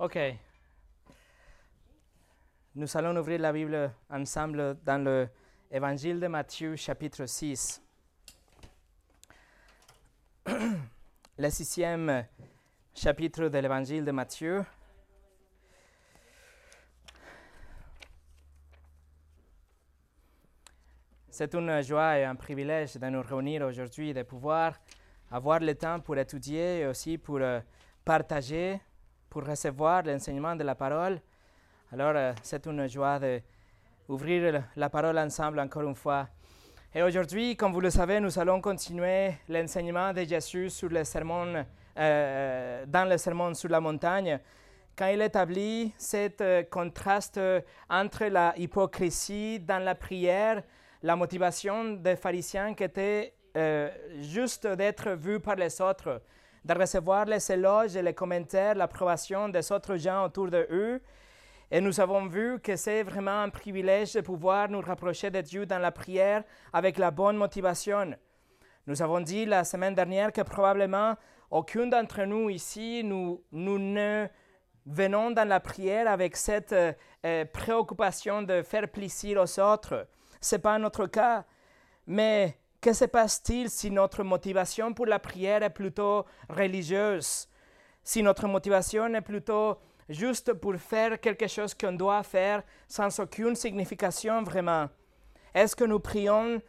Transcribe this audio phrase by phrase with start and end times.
[0.00, 0.16] Ok.
[2.76, 5.28] Nous allons ouvrir la Bible ensemble dans le
[5.72, 7.82] Évangile de Matthieu, chapitre 6.
[10.46, 12.24] le sixième
[12.94, 14.64] chapitre de l'Évangile de Matthieu.
[21.28, 24.78] C'est une joie et un privilège de nous réunir aujourd'hui, de pouvoir
[25.32, 27.58] avoir le temps pour étudier et aussi pour euh,
[28.04, 28.80] partager,
[29.28, 31.20] pour recevoir l'enseignement de la parole.
[31.92, 33.18] Alors, euh, c'est une joie
[34.08, 36.28] d'ouvrir la parole ensemble encore une fois.
[36.94, 41.64] Et aujourd'hui, comme vous le savez, nous allons continuer l'enseignement de Jésus sur le sermon,
[41.98, 44.40] euh, dans le sermon sur la montagne,
[44.96, 47.40] quand il établit ce contraste
[47.88, 50.62] entre la hypocrisie dans la prière,
[51.02, 53.90] la motivation des pharisiens qui était euh,
[54.20, 56.20] juste d'être vu par les autres,
[56.64, 61.00] de recevoir les éloges et les commentaires, l'approbation des autres gens autour de eux.
[61.70, 65.66] Et nous avons vu que c'est vraiment un privilège de pouvoir nous rapprocher de Dieu
[65.66, 68.14] dans la prière avec la bonne motivation.
[68.86, 71.14] Nous avons dit la semaine dernière que probablement
[71.50, 74.26] aucun d'entre nous ici, nous, nous ne
[74.86, 80.08] venons dans la prière avec cette euh, préoccupation de faire plaisir aux autres.
[80.40, 81.44] Ce n'est pas notre cas.
[82.06, 87.48] Mais que se passe-t-il si notre motivation pour la prière est plutôt religieuse
[88.02, 93.54] Si notre motivation est plutôt juste pour faire quelque chose qu'on doit faire sans aucune
[93.54, 94.88] signification vraiment.
[95.54, 96.60] Est-ce que nous prions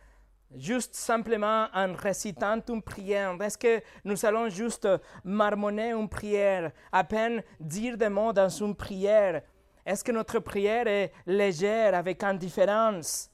[0.56, 3.36] juste simplement en récitant une prière?
[3.42, 4.88] Est-ce que nous allons juste
[5.24, 9.44] marmonner une prière, à peine dire des mots dans une prière?
[9.86, 13.30] Est-ce que notre prière est légère, avec indifférence?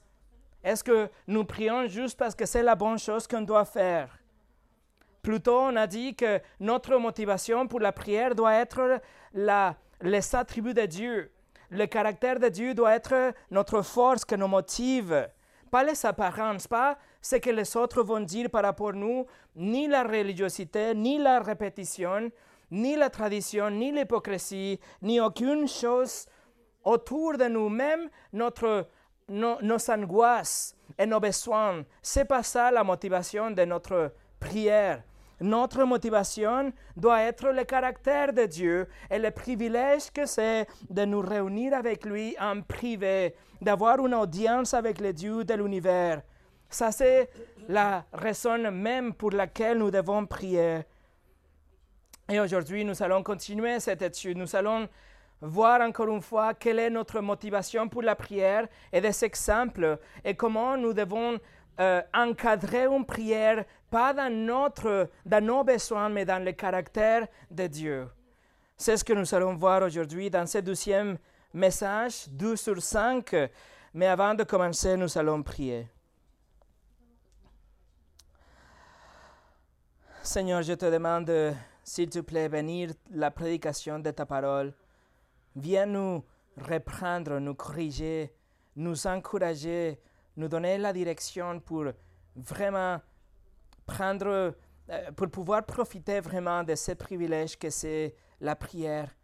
[0.66, 4.18] Est-ce que nous prions juste parce que c'est la bonne chose qu'on doit faire?
[5.22, 9.00] Plutôt, on a dit que notre motivation pour la prière doit être
[9.32, 11.30] les attributs de Dieu.
[11.70, 15.28] Le caractère de Dieu doit être notre force qui nous motive.
[15.70, 19.24] Pas les apparences, pas ce que les autres vont dire par rapport à nous,
[19.54, 22.28] ni la religiosité, ni la répétition,
[22.72, 26.26] ni la tradition, ni l'hypocrisie, ni aucune chose
[26.82, 28.88] autour de nous-mêmes, notre
[29.28, 31.84] nos angoisses et nos besoins.
[32.02, 35.02] C'est pas ça la motivation de notre prière.
[35.40, 41.20] Notre motivation doit être le caractère de Dieu et le privilège que c'est de nous
[41.20, 46.22] réunir avec lui en privé, d'avoir une audience avec le Dieu de l'univers.
[46.70, 47.28] Ça, c'est
[47.68, 50.80] la raison même pour laquelle nous devons prier.
[52.28, 54.38] Et aujourd'hui, nous allons continuer cette étude.
[54.38, 54.88] Nous allons
[55.40, 60.34] voir encore une fois quelle est notre motivation pour la prière et des exemples et
[60.34, 61.38] comment nous devons
[61.78, 67.66] euh, encadrer une prière, pas dans, notre, dans nos besoins, mais dans le caractère de
[67.66, 68.08] Dieu.
[68.78, 71.18] C'est ce que nous allons voir aujourd'hui dans ce deuxième
[71.52, 73.34] message, 12 sur 5.
[73.94, 75.88] Mais avant de commencer, nous allons prier.
[80.22, 84.74] Seigneur, je te demande, s'il te plaît, venir la prédication de ta parole.
[85.56, 86.22] Viens nous
[86.58, 88.30] reprendre, nous corriger,
[88.76, 89.98] nous encourager,
[90.36, 91.86] nous donner la direction pour
[92.36, 93.00] vraiment
[93.86, 94.54] prendre,
[94.90, 99.14] euh, pour pouvoir profiter vraiment de ce privilège que c'est la prière.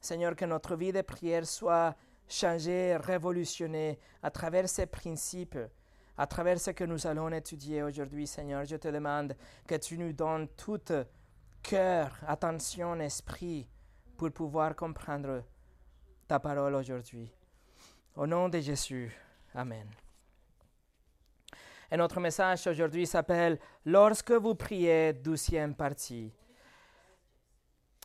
[0.00, 1.96] Seigneur, que notre vie de prière soit
[2.28, 5.58] changée, révolutionnée à travers ces principes,
[6.16, 8.64] à travers ce que nous allons étudier aujourd'hui, Seigneur.
[8.64, 9.34] Je te demande
[9.66, 10.80] que tu nous donnes tout
[11.60, 13.68] cœur, attention, esprit
[14.16, 15.42] pour pouvoir comprendre
[16.26, 17.30] ta parole aujourd'hui.
[18.16, 19.12] Au nom de Jésus,
[19.54, 19.86] Amen.
[21.90, 26.32] Et notre message aujourd'hui s'appelle Lorsque vous priez, douzième partie.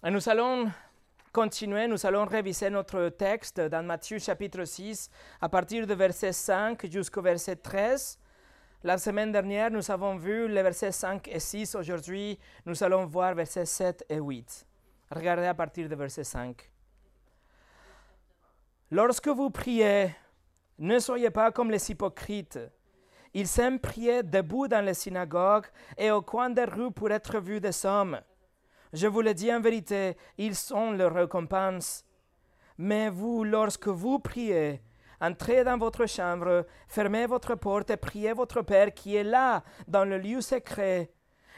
[0.06, 0.70] Et nous allons
[1.32, 6.86] continuer, nous allons réviser notre texte dans Matthieu chapitre 6 à partir de verset 5
[6.92, 8.20] jusqu'au verset 13.
[8.84, 11.76] La semaine dernière, nous avons vu les versets 5 et 6.
[11.76, 14.66] Aujourd'hui, nous allons voir versets 7 et 8.
[15.12, 16.70] Regardez à partir de verset 5.
[18.90, 20.16] Lorsque vous priez,
[20.80, 22.58] ne soyez pas comme les hypocrites.
[23.34, 25.66] Ils aiment prier debout dans les synagogues
[25.98, 28.22] et au coin des rues pour être vus des hommes.
[28.94, 32.06] Je vous le dis en vérité, ils sont leur récompense.
[32.78, 34.82] Mais vous, lorsque vous priez,
[35.20, 40.06] entrez dans votre chambre, fermez votre porte et priez votre Père qui est là, dans
[40.06, 41.12] le lieu secret.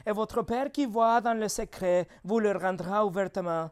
[0.04, 3.70] Et votre Père qui voit dans le secret vous le rendra ouvertement.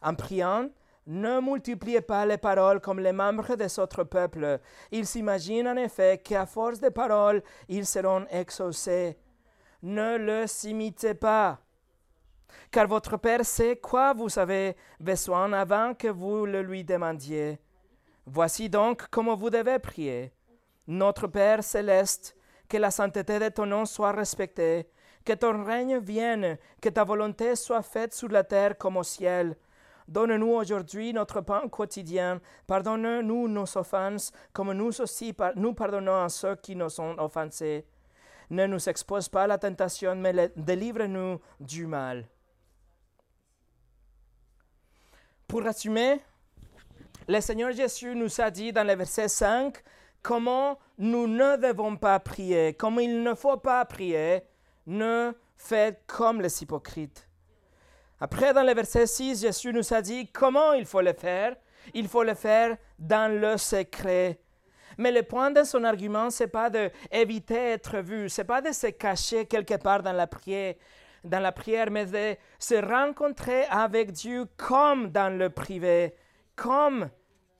[0.00, 0.70] En priant,
[1.12, 4.60] ne multipliez pas les paroles comme les membres des autres peuples.
[4.92, 9.18] Ils s'imaginent en effet qu'à force de paroles, ils seront exaucés.
[9.82, 11.58] Ne les imitez pas.
[12.70, 17.58] car votre Père sait quoi vous avez besoin avant que vous le lui demandiez.
[18.26, 20.32] Voici donc comment vous devez prier.
[20.86, 22.36] Notre Père céleste,
[22.68, 24.88] que la sainteté de ton nom soit respectée,
[25.24, 29.56] que ton règne vienne, que ta volonté soit faite sur la terre comme au ciel.
[30.10, 32.40] Donne-nous aujourd'hui notre pain quotidien.
[32.66, 37.86] Pardonne-nous nos offenses, comme nous aussi nous pardonnons à ceux qui nous ont offensés.
[38.50, 42.26] Ne nous expose pas à la tentation, mais délivre-nous du mal.
[45.46, 46.18] Pour résumer,
[47.28, 49.80] le Seigneur Jésus nous a dit dans le verset 5
[50.22, 54.42] comment nous ne devons pas prier, comment il ne faut pas prier,
[54.88, 57.29] ne faites comme les hypocrites.
[58.20, 61.56] Après, dans le verset 6, Jésus nous a dit comment il faut le faire.
[61.94, 64.38] Il faut le faire dans le secret.
[64.98, 68.60] Mais le point de son argument, ce n'est pas d'éviter d'être vu, ce n'est pas
[68.60, 70.74] de se cacher quelque part dans la prière,
[71.24, 76.14] dans la prière, mais de se rencontrer avec Dieu comme dans le privé,
[76.54, 77.08] comme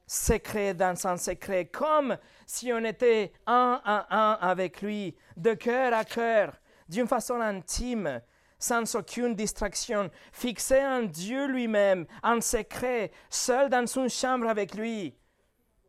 [0.07, 5.95] secret dans son secret, comme si on était un à un avec lui, de cœur
[5.95, 6.53] à cœur,
[6.89, 8.21] d'une façon intime,
[8.61, 15.17] sans aucune distraction, fixé en Dieu lui-même, en secret, seul dans une chambre avec lui,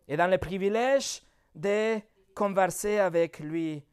[0.07, 1.21] et dans le privilège
[1.53, 1.99] de
[2.33, 3.83] converser avec lui.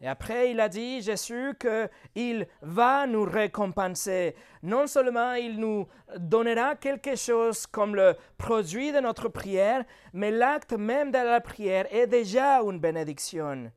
[0.00, 4.34] Et après, il a dit, Jésus, qu'il va nous récompenser.
[4.64, 5.86] Non seulement il nous
[6.18, 11.86] donnera quelque chose comme le produit de notre prière, mais l'acte même de la prière
[11.94, 13.70] est déjà une bénédiction.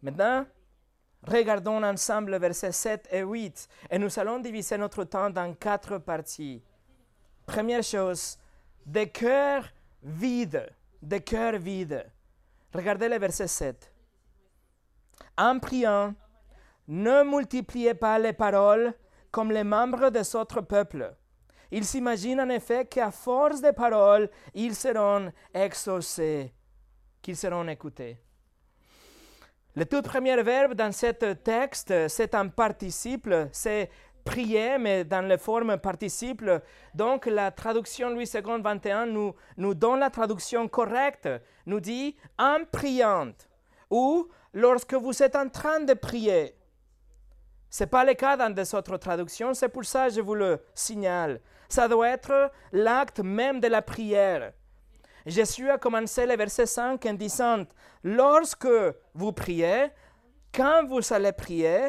[0.00, 0.46] Maintenant,
[1.22, 6.62] regardons ensemble versets 7 et 8, et nous allons diviser notre temps dans quatre parties.
[7.46, 8.38] Première chose,
[8.84, 9.68] des cœurs
[10.02, 10.68] vides,
[11.02, 12.04] des cœurs vides.
[12.72, 13.92] Regardez le verset 7
[15.38, 16.14] en priant,
[16.88, 18.92] ne multipliez pas les paroles
[19.30, 21.14] comme les membres des autres peuples.
[21.70, 26.52] Ils s'imaginent en effet qu'à force de paroles, ils seront exaucés,
[27.22, 28.18] qu'ils seront écoutés.
[29.76, 33.90] Le tout premier verbe dans ce texte, c'est un participe, c'est
[34.24, 36.44] prier, mais dans la forme participe.
[36.94, 41.28] Donc, la traduction Louis II 21 nous, nous donne la traduction correcte,
[41.66, 43.32] nous dit en priant
[43.90, 46.54] ou lorsque vous êtes en train de prier.
[47.70, 50.34] Ce n'est pas le cas dans des autres traductions, c'est pour ça que je vous
[50.34, 51.40] le signale.
[51.68, 54.52] Ça doit être l'acte même de la prière.
[55.26, 57.64] Jésus a commencé le verset 5 en disant,
[58.02, 58.68] lorsque
[59.14, 59.88] vous priez,
[60.52, 61.88] quand vous allez prier,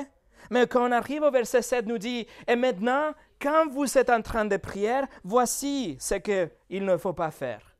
[0.49, 4.21] mais quand on arrive au verset 7, nous dit, et maintenant, quand vous êtes en
[4.21, 7.75] train de prier, voici ce qu'il ne faut pas faire.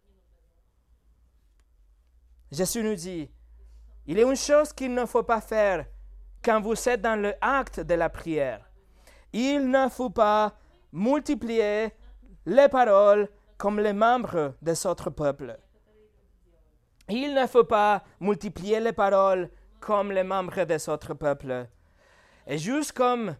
[2.52, 3.30] Jésus nous dit,
[4.08, 5.86] il y a une chose qu'il ne faut pas faire
[6.44, 8.68] quand vous êtes dans le acte de la prière.
[9.34, 10.56] Il ne faut pas
[10.92, 11.90] multiplier
[12.46, 13.30] les paroles
[13.60, 15.58] comme les membres des autres peuples.
[17.10, 19.50] Il ne faut pas multiplier les paroles
[19.82, 21.68] comme les membres des autres peuples.
[22.48, 23.36] Et juste comme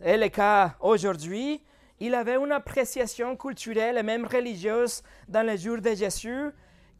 [0.00, 1.64] est le cas aujourd'hui,
[1.98, 6.50] il avait une appréciation culturelle et même religieuse dans les jours de Jésus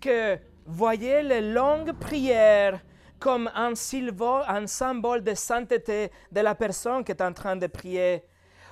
[0.01, 2.81] que voyait les longues prières
[3.19, 3.75] comme un,
[4.49, 8.25] un symbole de sainteté de la personne qui est en train de prier.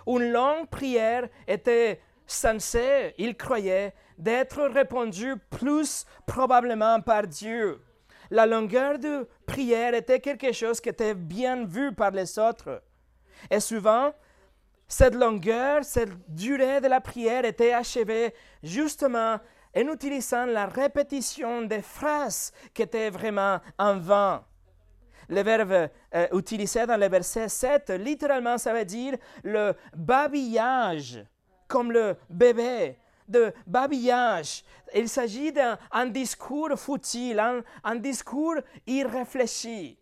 [0.07, 7.81] Une longue prière était censée, il croyait, d'être répondue plus probablement par Dieu.
[8.31, 12.83] La longueur de prière était quelque chose qui était bien vu par les autres.
[13.51, 14.13] Et souvent,
[14.89, 19.39] cette longueur, cette durée de la prière était achevée justement
[19.77, 24.45] en utilisant la répétition des phrases qui étaient vraiment en vain.
[25.29, 31.25] Le verbe euh, utilisé dans le verset 7, littéralement, ça veut dire le babillage,
[31.69, 34.65] comme le bébé, de babillage.
[34.95, 38.57] Il s'agit d'un discours futile, un, discours
[38.87, 39.99] irréfléchi.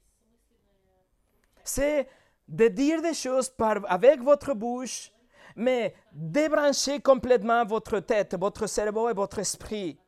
[1.64, 2.08] C'est
[2.48, 5.12] de dire des choses par, avec votre bouche
[5.56, 9.98] mais débranchez complètement votre tête, votre cerveau et votre esprit.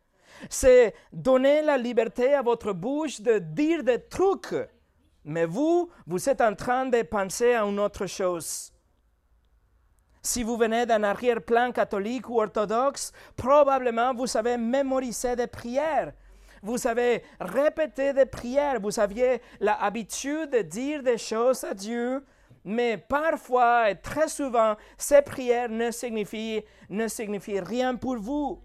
[0.51, 4.55] C'est donner la liberté à votre bouche de dire des trucs,
[5.25, 8.73] mais vous, vous êtes en train de penser à une autre chose.
[10.27, 16.15] Si vous venez d'un arrière-plan catholique ou orthodoxe, probablement vous avez mémorisé des prières.
[16.63, 18.81] Vous avez répété des prières.
[18.81, 22.25] Vous aviez l'habitude de dire des choses à Dieu
[22.67, 28.63] mais parfois et très souvent, ces prières ne signifient, ne signifient rien pour vous.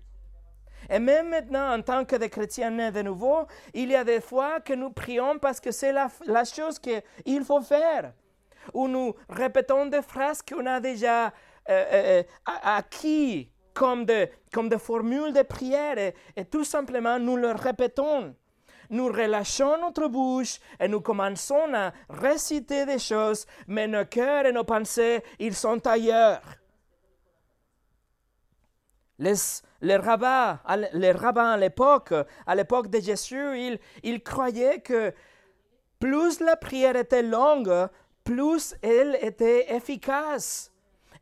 [0.89, 4.61] Et même maintenant, en tant que des chrétiens de nouveau, il y a des fois
[4.61, 8.13] que nous prions parce que c'est la, la chose qu'il faut faire.
[8.73, 11.33] où nous répétons des phrases qu'on a déjà
[11.69, 17.51] euh, acquis comme des comme de formules de prière et, et tout simplement nous le
[17.51, 18.35] répétons
[18.89, 24.51] nous relâchons notre bouche et nous commençons à réciter des choses, mais nos cœurs et
[24.51, 26.41] nos pensées, ils sont ailleurs.
[29.19, 29.35] Les,
[29.81, 30.59] les, rabbins,
[30.93, 32.13] les rabbins à l'époque,
[32.47, 35.13] à l'époque de Jésus, ils, ils croyaient que
[35.99, 37.89] plus la prière était longue,
[38.23, 40.71] plus elle était efficace.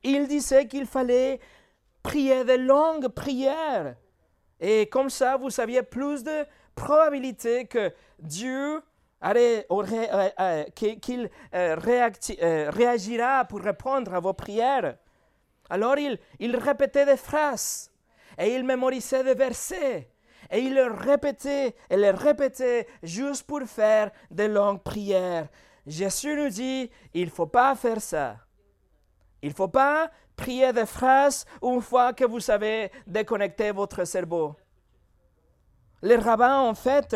[0.08, 1.42] Ils disaient qu'il fallait
[2.02, 3.96] prier de longues prières.
[4.58, 6.46] Et comme ça, vous aviez plus de
[6.76, 8.82] probabilité que Dieu
[9.26, 11.76] euh, euh, qu'il euh,
[12.70, 14.96] réagira pour répondre à vos prières.
[15.70, 17.92] Alors il, il répétait des phrases
[18.38, 20.10] et il mémorisait des versets
[20.50, 25.50] et il les répétait et les répétait juste pour faire de longues prières.
[25.86, 28.38] Jésus nous dit, il ne faut pas faire ça.
[29.42, 34.56] Il ne faut pas prier des phrases une fois que vous avez déconnecté votre cerveau.
[36.02, 37.16] Les rabbins, en fait,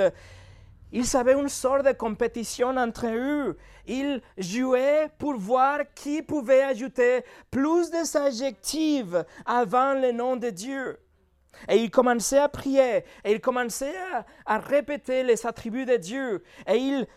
[0.92, 3.58] ils avaient une sorte de compétition entre eux.
[3.88, 11.00] Ils jouaient pour voir qui pouvait ajouter plus d'adjectifs avant le nom de Dieu.
[11.70, 13.94] Et ils commençaient à prier, et ils commençaient
[14.46, 16.44] à, répéter les attributs de Dieu.
[16.68, 17.08] Et ils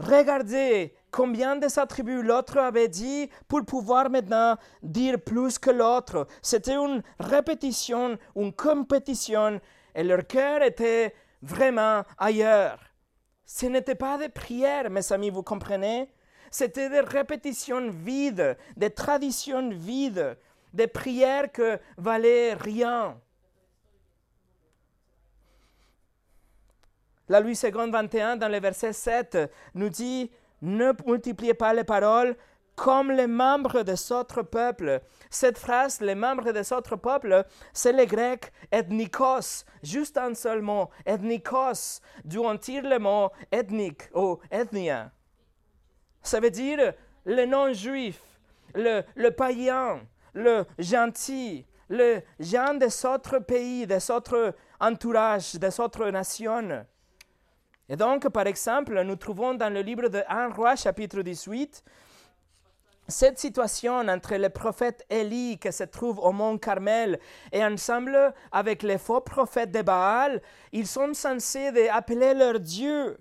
[0.00, 6.26] regardaient combien de attributs l'autre avait dit pour pouvoir maintenant dire plus que l'autre.
[6.42, 9.60] C'était une répétition, une compétition
[9.94, 12.78] et leur cœur était vraiment ailleurs.
[13.44, 16.08] Ce n'était pas des prières, mes amis, vous comprenez?
[16.50, 20.36] C'était des répétitions vides, des traditions vides,
[20.72, 23.20] des prières que valaient rien.
[27.30, 29.38] La Louis II 21, dans le verset 7,
[29.74, 30.32] nous dit
[30.62, 32.34] Ne multipliez pas les paroles
[32.74, 35.00] comme les membres de autre peuple.
[35.30, 40.90] Cette phrase, les membres de autre peuple, c'est le grec ethnikos, juste un seul mot,
[41.06, 45.12] ethnikos, d'où on tire le mot ethnique ou ethnia.
[46.22, 46.94] Ça veut dire
[47.26, 48.20] le non-juif,
[48.74, 50.00] le, le païen,
[50.34, 56.84] le gentil, le gens des autres pays, des autres entourages, des autres nations.
[57.90, 61.82] Et donc, par exemple, nous trouvons dans le livre de 1 roi, chapitre 18,
[63.08, 67.18] cette situation entre le prophète Élie qui se trouve au mont Carmel
[67.50, 73.18] et ensemble avec les faux prophètes de Baal, ils sont censés appeler leur Dieu.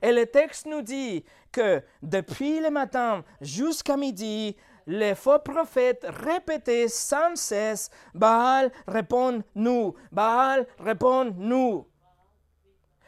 [0.00, 4.56] Et le texte nous dit que depuis le matin jusqu'à midi,
[4.86, 11.86] les faux prophètes répétaient sans cesse Baal, réponds-nous, Baal, réponds-nous.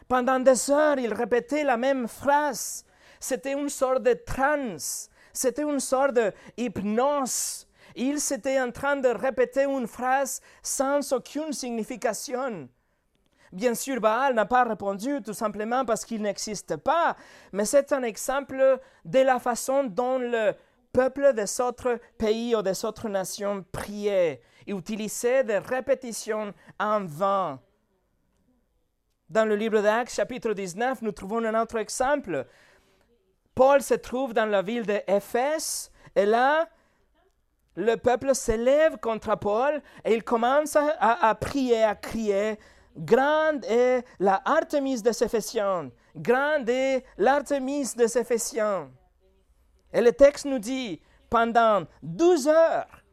[0.09, 2.85] Pendant des heures, ils répétaient la même phrase.
[3.21, 6.19] C'était une sorte de transe c'était une sorte
[6.57, 7.67] d'hypnose.
[7.95, 12.69] Il s'était en train de répéter une phrase sans aucune signification.
[13.53, 17.17] Bien sûr, Baal n'a pas répondu tout simplement parce qu'il n'existe pas,
[17.53, 20.55] mais c'est un exemple de la façon dont le
[20.93, 27.61] peuple des autres pays ou des autres nations priait et utilisait des répétitions en vain.
[29.29, 32.47] Dans le livre d'Actes, chapitre 19, nous trouvons un autre exemple.
[33.55, 36.67] Paul se trouve dans la ville d'Éphèse et là,
[37.75, 42.59] le peuple s'élève contre Paul et il commence à, prier, à crier
[42.97, 48.91] Grande est la Artemis de Éphésiens, grande est l'Artemis de Éphésiens.
[49.93, 53.05] Et le texte nous dit pendant 12 heures,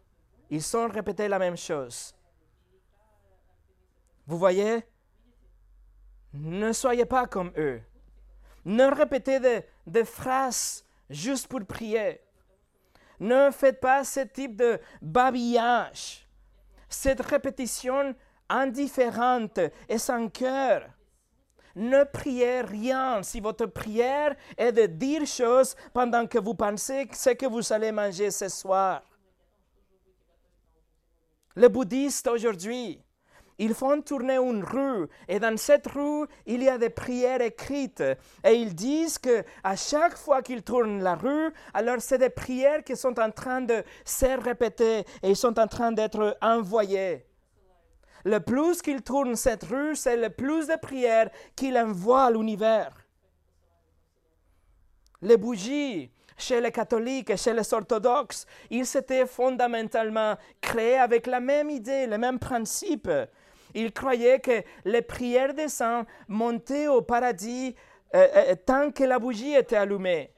[0.50, 2.16] ils ont répété la même chose.
[4.26, 4.84] Vous voyez,
[6.36, 7.82] ne soyez pas comme eux.
[8.66, 9.40] Ne répétez
[9.86, 12.20] des, phrases juste pour prier.
[13.20, 16.28] Ne faites pas ce type de babillage,
[16.90, 18.16] cette répétition
[18.50, 20.90] indifférente et sans cœur.
[21.76, 27.32] Ne priez rien si votre prière est de dire choses pendant que vous pensez ce
[27.32, 29.04] que vous allez manger ce soir.
[31.56, 33.02] Les bouddhistes aujourd'hui,
[33.58, 38.04] ils font tourner une rue et dans cette rue, il y a des prières écrites
[38.44, 42.84] et ils disent que à chaque fois qu'ils tournent la rue, alors c'est des prières
[42.84, 47.26] qui sont en train de se répéter et ils sont en train d'être envoyées.
[48.26, 52.92] Le plus qu'ils tournent cette rue, c'est le plus de prières qu'il envoie à l'univers.
[55.22, 61.40] Les bougies, chez les catholiques et chez les orthodoxes, ils s'étaient fondamentalement créés avec la
[61.40, 63.10] même idée, le même principe.
[63.76, 67.76] Ils croyaient que les prières des saints montaient au paradis
[68.16, 70.32] euh, euh, tant que la bougie était allumée.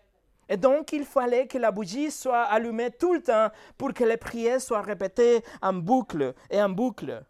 [0.49, 4.17] Et donc, il fallait que la bougie soit allumée tout le temps pour que les
[4.17, 7.23] prières soient répétées en boucle et en boucle.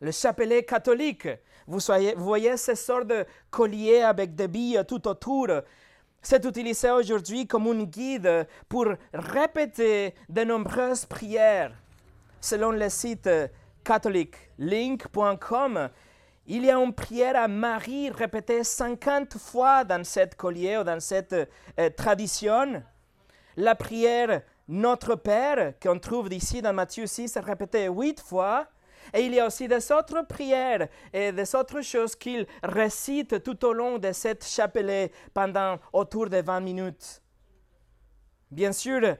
[0.00, 1.28] Le chapelet catholique,
[1.66, 1.80] vous,
[2.16, 5.46] voyez ces sortes de colliers avec des billes tout autour.
[6.20, 11.72] C'est utilisé aujourd'hui comme un guide pour répéter de nombreuses prières.
[12.40, 13.28] Selon le site
[13.84, 15.90] catholique link.com,
[16.46, 21.00] il y a une prière à Marie répétée 50 fois dans cette collier ou dans
[21.00, 22.82] cette euh, tradition.
[23.56, 28.66] La prière Notre Père, qu'on trouve ici dans Matthieu 6, est répétée 8 fois.
[29.12, 33.64] Et il y a aussi des autres prières et des autres choses qu'il récite tout
[33.64, 37.22] au long de cette chapelet pendant autour de 20 minutes.
[38.50, 39.16] Bien sûr,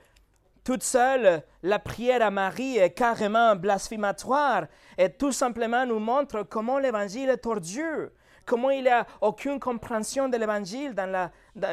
[0.65, 4.67] toute seule, la prière à Marie est carrément blasphématoire
[4.99, 7.83] et tout simplement nous montre comment l'évangile est tordu,
[8.45, 10.95] comment il n'y a aucune compréhension de l'évangile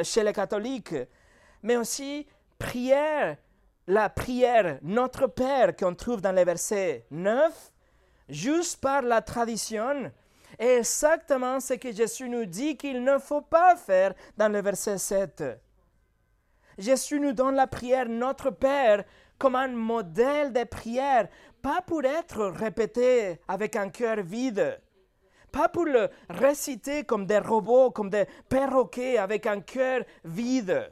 [0.04, 0.96] chez les catholiques.
[1.64, 2.26] Mais aussi,
[2.58, 3.38] prière,
[3.88, 7.72] la prière Notre Père qu'on trouve dans le verset 9,
[8.30, 10.12] juste par la tradition,
[10.58, 14.98] est exactement ce que Jésus nous dit qu'il ne faut pas faire dans le verset
[14.98, 15.44] 7.
[16.78, 19.04] Jésus nous donne la prière Notre Père
[19.38, 21.28] comme un modèle de prière,
[21.62, 24.80] pas pour être répété avec un cœur vide,
[25.52, 30.92] pas pour le réciter comme des robots, comme des perroquets avec un cœur vide.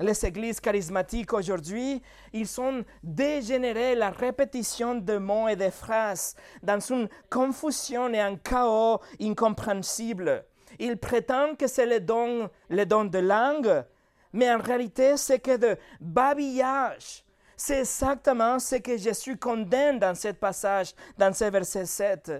[0.00, 2.00] Les églises charismatiques aujourd'hui,
[2.32, 8.36] ils sont dégénérés la répétition de mots et de phrases dans une confusion et un
[8.36, 10.44] chaos incompréhensible.
[10.78, 13.84] Ils prétendent que c'est le don, le don de langue,
[14.32, 17.24] mais en réalité, c'est que de babillage.
[17.56, 22.32] C'est exactement ce que Jésus condamne dans ce passage, dans ce verset 7.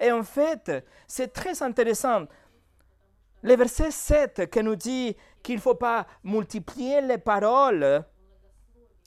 [0.00, 2.24] Et en fait, c'est très intéressant.
[3.42, 8.04] Le verset 7 qui nous dit qu'il ne faut pas multiplier les paroles,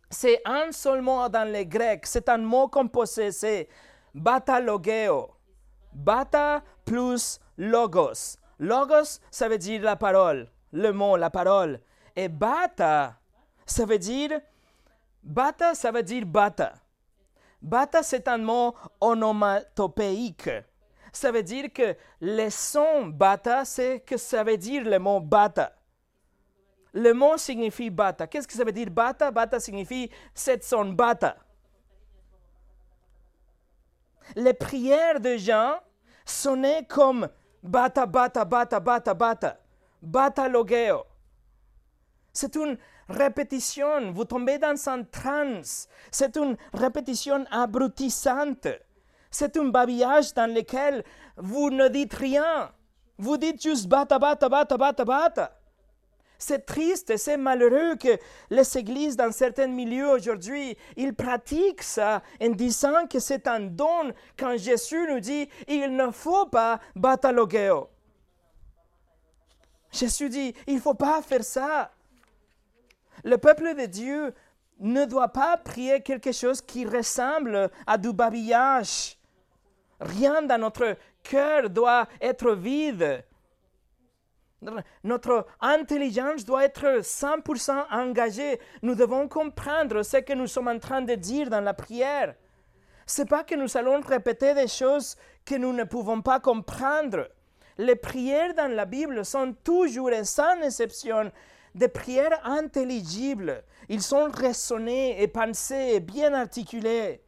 [0.10, 3.68] c'est un seul mot dans le grec, c'est un mot composé, c'est
[4.14, 5.32] batalogeo.
[5.94, 8.38] Bata plus logos.
[8.60, 11.80] Logos, ça veut dire la parole, le mot, la parole.
[12.16, 13.16] Et bata,
[13.66, 14.40] ça veut dire,
[15.24, 16.74] bata, ça veut dire bata.
[17.62, 20.50] Bata, c'est un mot onomatopéique.
[21.12, 25.74] Ça veut dire que le son bata, c'est que ça veut dire le mot bata.
[26.94, 28.28] Le mot signifie bata.
[28.28, 29.32] Qu'est-ce que ça veut dire bata?
[29.32, 31.38] Bata signifie cette son bata.
[34.36, 35.76] Les prières de Jean
[36.26, 37.28] sonnaient comme
[37.66, 39.58] Bata, bata, bata, bata, bata.
[40.02, 41.04] Bata logeo.
[42.32, 42.78] C'est une
[43.10, 44.12] répétition.
[44.12, 45.88] Vous tombez dans un trance.
[46.12, 48.68] C'est une répétition abrutissante.
[49.32, 51.04] C'est un babillage dans lequel
[51.38, 52.72] vous ne dites rien.
[53.18, 55.58] Vous dites juste bata, bata, bata, bata, bata.
[56.38, 58.18] C'est triste et c'est malheureux que
[58.50, 64.14] les églises dans certains milieux aujourd'hui, ils pratiquent ça en disant que c'est un don
[64.38, 67.90] quand Jésus nous dit il ne faut pas batalogeo.
[69.92, 71.92] Jésus dit il ne faut pas faire ça.
[73.24, 74.34] Le peuple de Dieu
[74.80, 79.18] ne doit pas prier quelque chose qui ressemble à du babillage.
[80.02, 83.24] Rien dans notre cœur doit être vide.
[85.04, 88.60] Notre intelligence doit être 100% engagée.
[88.82, 92.36] Nous devons comprendre ce que nous sommes en train de dire dans la prière.
[93.06, 97.30] Ce n'est pas que nous allons répéter des choses que nous ne pouvons pas comprendre.
[97.78, 101.32] Les prières dans la Bible sont toujours et sans exception
[101.76, 103.64] des prières intelligibles.
[103.90, 107.22] Ils sont raisonnés et pensés et bien articulés.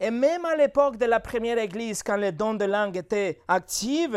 [0.00, 4.16] Et même à l'époque de la première Église, quand les dons de langue étaient actifs,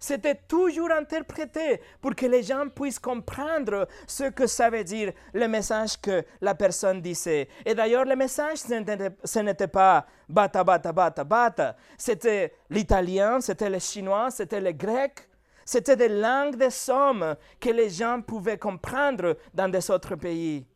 [0.00, 5.46] c'était toujours interprété pour que les gens puissent comprendre ce que ça veut dire le
[5.46, 7.48] message que la personne disait.
[7.66, 11.76] Et d'ailleurs, le message, ce n'était pas bata, bata, bata, bata.
[11.98, 15.28] C'était l'italien, c'était le chinois, c'était le grec.
[15.66, 20.66] C'était des langues des hommes que les gens pouvaient comprendre dans des autres pays.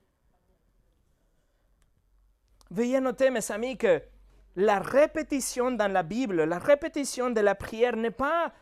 [2.70, 4.02] Veuillez noter, mes amis, que
[4.56, 8.52] la répétition dans la Bible, la répétition de la prière n'est pas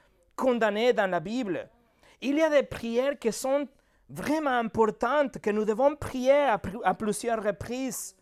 [0.43, 1.69] condamnés dans la Bible.
[2.21, 3.69] Il y a des prières qui sont
[4.09, 6.49] vraiment importantes, que nous devons prier
[6.83, 8.17] à, plusieurs reprises.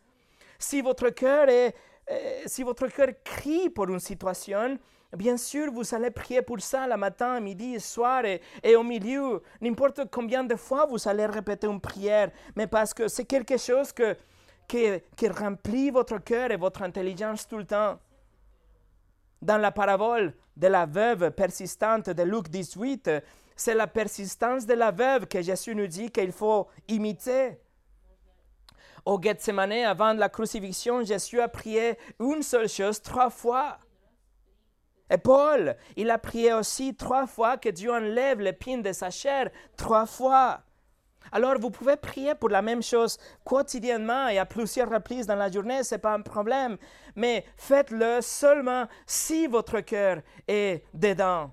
[0.59, 1.75] Si votre cœur est,
[2.11, 4.79] euh, si votre cœur crie pour une situation,
[5.17, 9.43] bien sûr, vous allez prier pour ça le matin, midi, soir et, au milieu.
[9.63, 13.93] N'importe combien de fois vous allez répéter une prière, mais parce que c'est quelque chose
[13.93, 14.15] que,
[14.69, 17.99] qui remplit votre cœur et votre intelligence tout le temps.
[19.43, 23.11] Dans la parabole de la veuve persistante de Luc 18,
[23.57, 27.59] c'est la persistance de la veuve que Jésus nous dit qu'il faut imiter.
[29.05, 33.79] Au Gethsemane, avant la crucifixion, Jésus a prié une seule chose trois fois.
[35.11, 39.51] Et Paul, il a prié aussi trois fois que Dieu enlève l'épine de sa chair,
[39.77, 40.63] trois fois.
[41.33, 45.51] Alors vous pouvez prier pour la même chose quotidiennement et à plusieurs reprises dans la
[45.51, 46.77] journée, ce n'est pas un problème.
[47.15, 51.53] Mais faites-le seulement si votre cœur est dedans.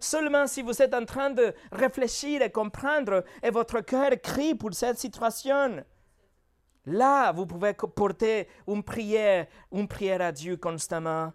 [0.00, 4.74] Seulement si vous êtes en train de réfléchir et comprendre et votre cœur crie pour
[4.74, 5.84] cette situation.
[6.86, 11.32] Là, vous pouvez porter une prière, une prière à Dieu constamment.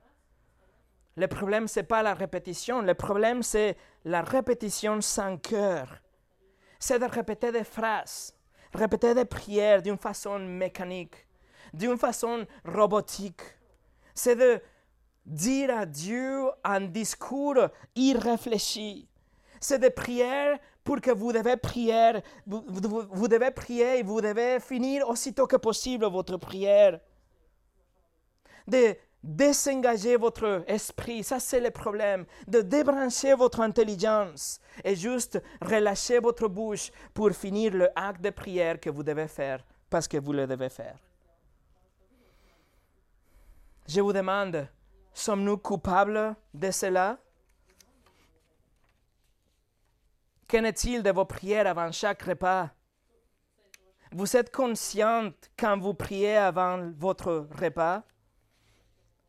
[1.16, 2.82] Le problème, ce n'est pas la répétition.
[2.82, 6.02] Le problème, c'est la répétition sans cœur
[6.80, 8.34] c'est de répéter des phrases,
[8.74, 11.16] répéter des prières d'une façon mécanique,
[11.74, 13.42] d'une façon robotique.
[14.14, 14.62] C'est de
[15.26, 19.08] dire à Dieu un discours irréfléchi.
[19.60, 25.10] C'est des prières pour que vous devez prier, vous, devez prier et vous devez finir
[25.10, 27.00] aussitôt que possible votre prière.
[29.24, 36.48] Désengager votre esprit, ça c'est le problème, de débrancher votre intelligence et juste relâcher votre
[36.48, 40.48] bouche pour finir le acte de prière que vous devez faire parce que vous le
[40.48, 40.98] devez faire.
[43.88, 44.68] Je vous demande,
[45.14, 47.18] sommes-nous coupables de cela?
[50.50, 52.70] Qu'en est-il de vos prières avant chaque repas?
[54.12, 58.04] Vous êtes consciente quand vous priez avant votre repas?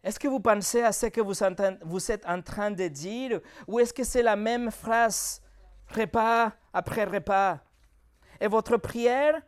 [0.05, 3.93] Est-ce que vous pensez à ce que vous, êtes en train de dire ou est-ce
[3.93, 5.43] que c'est la même phrase
[5.89, 7.59] repas après repas?
[8.41, 9.41] Et votre prière,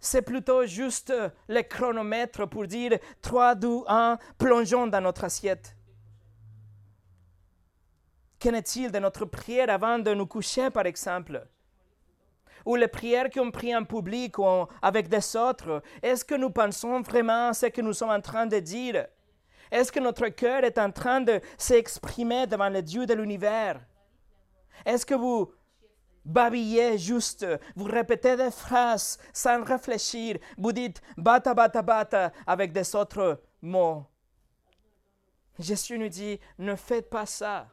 [0.00, 1.12] c'est plutôt juste
[1.48, 5.76] le chronomètre pour dire 3, 2, 1, plongeons dans notre assiette.
[8.40, 11.46] Qu'en est-il de notre prière avant de nous coucher, par exemple?
[12.64, 17.02] Ou les prières qu'on prie en public ou avec des autres Est-ce que nous pensons
[17.02, 19.06] vraiment à ce que nous sommes en train de dire?
[19.72, 23.80] Est-ce que notre cœur est en train de s'exprimer devant le Dieu de l'univers?
[24.84, 25.50] Est-ce que vous
[26.26, 32.94] babillez juste, vous répétez des phrases sans réfléchir, vous dites bata bata bata avec des
[32.94, 34.04] autres mots?
[35.58, 37.66] Jésus nous dit, ne faites pas ça.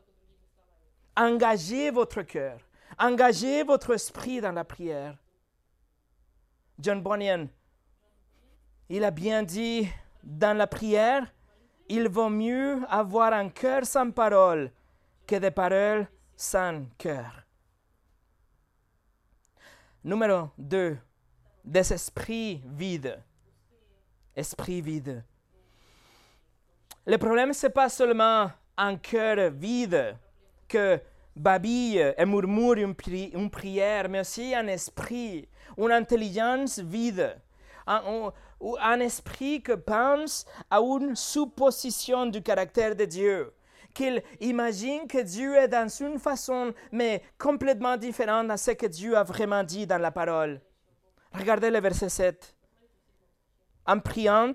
[1.18, 2.62] Engagez votre cœur,
[2.98, 5.18] engagez votre esprit dans la prière.
[6.80, 7.50] John Bunyan,
[8.88, 9.90] il a bien dit
[10.24, 11.30] dans la prière,
[11.90, 14.72] il vaut mieux avoir un cœur sans parole
[15.26, 17.44] que des paroles sans cœur.
[20.04, 20.98] Numéro 2.
[21.66, 23.20] Des esprits vides.
[24.36, 25.24] Esprit vide.
[27.06, 30.16] Le problème, ce n'est pas seulement un cœur vide
[30.68, 31.02] que
[31.36, 37.36] babille et murmure une, prière, mais aussi un esprit, une intelligence vide.
[38.60, 43.54] Ou un esprit qui pense à une supposition du caractère de Dieu,
[43.94, 49.18] qu'il imagine que Dieu est dans une façon, mais complètement différente de ce que Dieu
[49.18, 50.62] a vraiment dit dans la parole.
[51.34, 52.56] Regardez le verset 7.
[53.86, 54.54] En priant,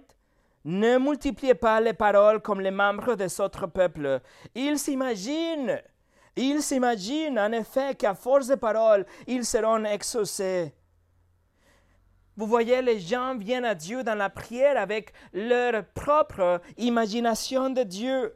[0.64, 4.20] ne multipliez pas les paroles comme les membres des autres peuples.
[4.54, 5.80] Ils s'imaginent,
[6.36, 10.74] ils s'imaginent en effet qu'à force de paroles, ils seront exaucés.
[12.36, 17.84] Vous voyez, les gens viennent à Dieu dans la prière avec leur propre imagination de
[17.84, 18.34] Dieu.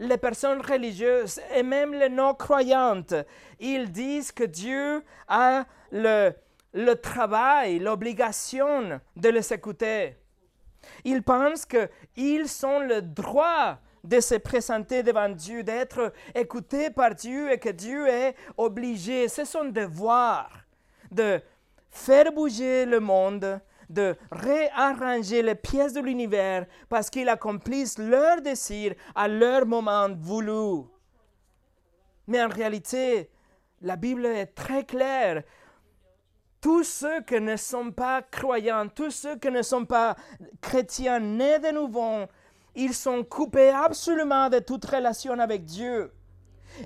[0.00, 3.14] Les personnes religieuses et même les non-croyantes,
[3.60, 6.32] ils disent que Dieu a le,
[6.72, 10.16] le travail, l'obligation de les écouter.
[11.04, 17.52] Ils pensent qu'ils ont le droit de se présenter devant Dieu, d'être écoutés par Dieu
[17.52, 20.50] et que Dieu est obligé, c'est son devoir
[21.10, 21.40] de
[21.90, 28.94] faire bouger le monde, de réarranger les pièces de l'univers parce qu'ils accomplissent leur désir
[29.14, 30.84] à leur moment voulu.
[32.26, 33.28] Mais en réalité,
[33.82, 35.42] la Bible est très claire.
[36.60, 40.14] Tous ceux qui ne sont pas croyants, tous ceux qui ne sont pas
[40.60, 42.26] chrétiens nés de nouveau,
[42.76, 46.12] ils sont coupés absolument de toute relation avec Dieu.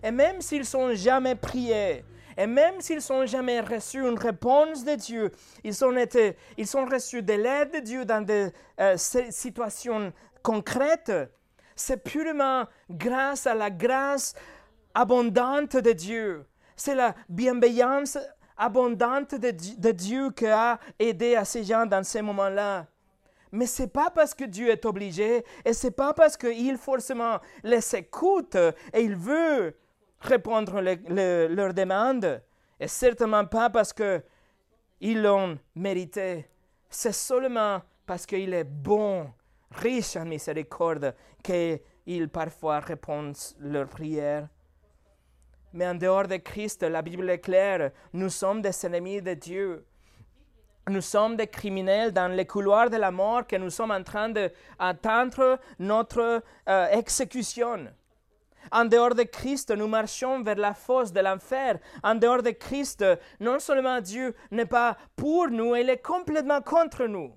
[0.03, 2.05] Et même s'ils sont jamais priés,
[2.37, 5.31] et même s'ils n'ont jamais reçu une réponse de Dieu,
[5.62, 8.49] ils ont, été, ils ont reçu de l'aide de Dieu dans des
[8.81, 11.12] euh, situations concrètes,
[11.77, 14.35] c'est purement grâce à la grâce
[14.94, 16.47] abondante de Dieu.
[16.77, 18.18] C'est la bienveillance
[18.57, 22.87] abondante de, de Dieu qui a aidé à ces gens dans ces moments-là.
[23.55, 27.94] Mais c'est pas parce que Dieu est obligé et c'est pas parce qu'il forcément les
[27.94, 29.77] écoute et il veut
[30.25, 32.43] répondre à leurs demandes.
[32.81, 36.49] Et certainement pas parce qu'ils l'ont mérité.
[36.91, 39.31] C'est seulement parce qu'il est bon,
[39.71, 44.49] riche en miséricorde, qu'il parfois répond leurs prières.
[45.73, 49.85] Mais en dehors de Christ, la Bible est claire, nous sommes des ennemis de Dieu.
[50.89, 54.29] Nous sommes des criminels dans les couloirs de la mort que nous sommes en train
[54.29, 57.89] d'attendre notre euh, exécution.
[58.72, 61.79] En dehors de Christ, nous marchons vers la fosse de l'enfer.
[62.03, 63.05] En dehors de Christ,
[63.40, 67.33] non seulement Dieu n'est pas pour nous, il est complètement contre nous.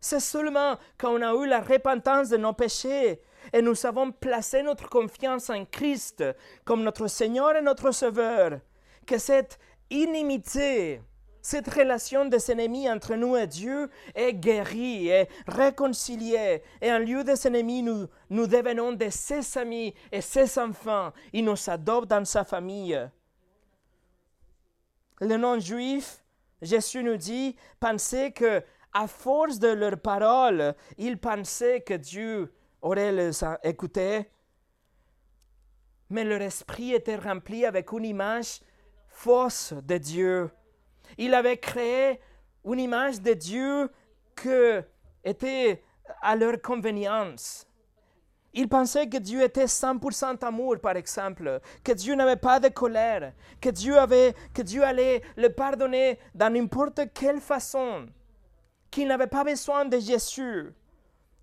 [0.00, 3.20] C'est seulement quand on a eu la repentance de nos péchés
[3.52, 6.24] et nous avons placé notre confiance en Christ
[6.64, 8.60] comme notre Seigneur et notre Sauveur
[9.06, 9.58] que cette
[9.90, 11.02] inimité,
[11.42, 16.62] cette relation des ennemis entre nous et Dieu est guérie et réconciliée.
[16.80, 21.12] Et en lieu des ennemis, nous, devenons de ses amis et ses enfants.
[21.32, 22.98] Il nous adopte dans sa famille.
[25.20, 26.22] Le non-juif,
[26.62, 33.12] Jésus nous dit, pensait que à force de leurs paroles, ils pensaient que Dieu aurait
[33.12, 34.28] les écouté.
[36.08, 38.60] Mais leur esprit était rempli avec une image
[39.08, 40.50] fausse de Dieu.
[41.18, 42.20] Il avait créé
[42.64, 43.90] une image de Dieu
[44.36, 44.48] qui
[45.24, 45.82] était
[46.22, 47.66] à leur convenience.
[48.52, 53.32] Ils pensaient que Dieu était 100% amour, par exemple, que Dieu n'avait pas de colère,
[53.60, 58.06] que Dieu, avait, que Dieu allait le pardonner dans n'importe quelle façon
[58.90, 60.72] qu'ils n'avaient pas besoin de Jésus.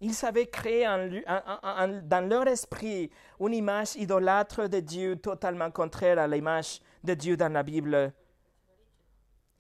[0.02, 6.82] Ils avaient créé dans leur esprit une image idolâtre de Dieu totalement contraire à l'image
[7.04, 8.14] de Dieu dans la Bible.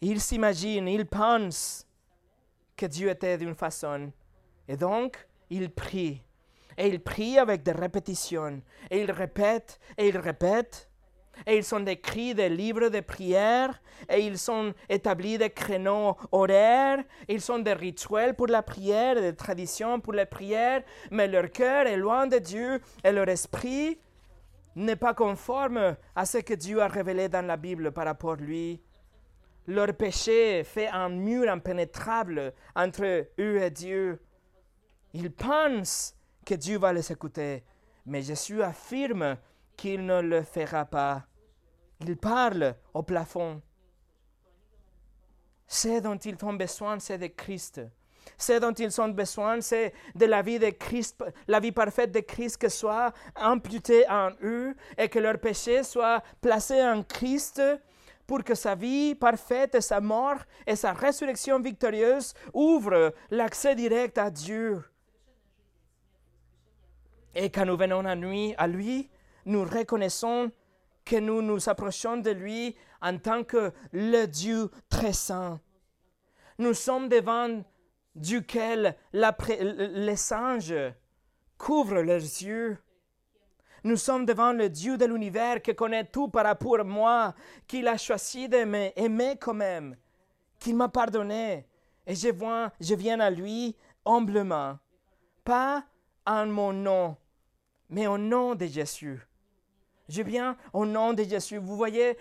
[0.02, 1.86] Ils s'imaginent, ils pensent
[2.76, 4.12] que Dieu était d'une façon.
[4.68, 6.22] Et donc, ils prient.
[6.78, 8.62] Et ils prient avec des répétitions.
[8.92, 10.88] Et ils répètent, et ils répètent
[11.46, 17.04] et ils sont écrits des livres de prière, et ils sont établis des créneaux horaires,
[17.28, 21.86] ils sont des rituels pour la prière, des traditions pour la prière, mais leur cœur
[21.86, 24.00] est loin de Dieu et leur esprit
[24.76, 28.36] n'est pas conforme à ce que Dieu a révélé dans la Bible par rapport à
[28.36, 28.82] lui.
[29.68, 34.22] Leur péché fait un mur impénétrable entre eux et Dieu.
[35.14, 37.64] Ils pensent que Dieu va les écouter,
[38.06, 39.38] mais Jésus affirme
[39.76, 41.26] qu'il ne le fera pas.
[42.00, 43.62] Il parle au plafond.
[45.68, 47.82] Ce dont ils ont besoin, c'est de Christ.
[48.38, 52.22] Ce dont ils ont besoin, c'est de la vie de Christ, la vie parfaite de
[52.22, 57.62] Christ qui soit imputée en eux et que leur péché soit placé en Christ
[58.28, 64.18] pour que sa vie parfaite et sa mort et sa résurrection victorieuse ouvrent l'accès direct
[64.18, 64.84] à Dieu.
[67.34, 69.10] Et quand nous venons à lui, à lui
[69.46, 70.52] nous reconnaissons
[71.06, 75.62] que nous nous approchons de lui en tant que le Dieu très saint.
[76.58, 77.64] Nous sommes devant
[78.14, 80.76] duquel les anges
[81.58, 82.78] couvrent leurs yeux.
[83.88, 87.34] Nous sommes devant le Dieu de l'univers qui connaît tout par rapport à moi,
[87.66, 89.96] qu'il a choisi de m'aimer quand même,
[90.60, 91.66] qu'il m'a pardonné.
[92.06, 94.78] Et je, vois, je viens à lui humblement,
[95.46, 95.86] pas
[96.26, 97.16] en mon nom,
[97.90, 99.26] mais au nom de Jésus.
[100.10, 101.58] Je viens au nom de Jésus.
[101.58, 102.18] Vous voyez,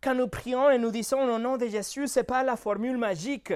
[0.00, 2.96] quand nous prions et nous disons au nom de Jésus, ce n'est pas la formule
[2.96, 3.54] magique.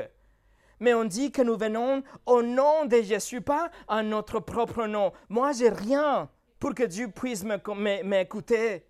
[0.78, 5.12] Mais on dit que nous venons au nom de Jésus, pas en notre propre nom.
[5.28, 8.86] Moi, j'ai rien pour que Dieu puisse m'écouter.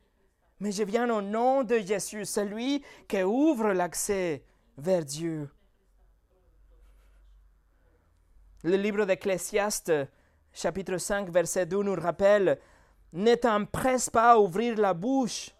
[0.60, 4.44] Mais je viens au nom de Jésus, celui qui ouvre l'accès
[4.78, 5.50] vers Dieu.
[8.64, 9.92] Le livre d'Ecclésiaste,
[10.52, 12.58] chapitre 5, verset 2, nous rappelle
[13.12, 15.50] ne t'empresse pas à ouvrir la bouche,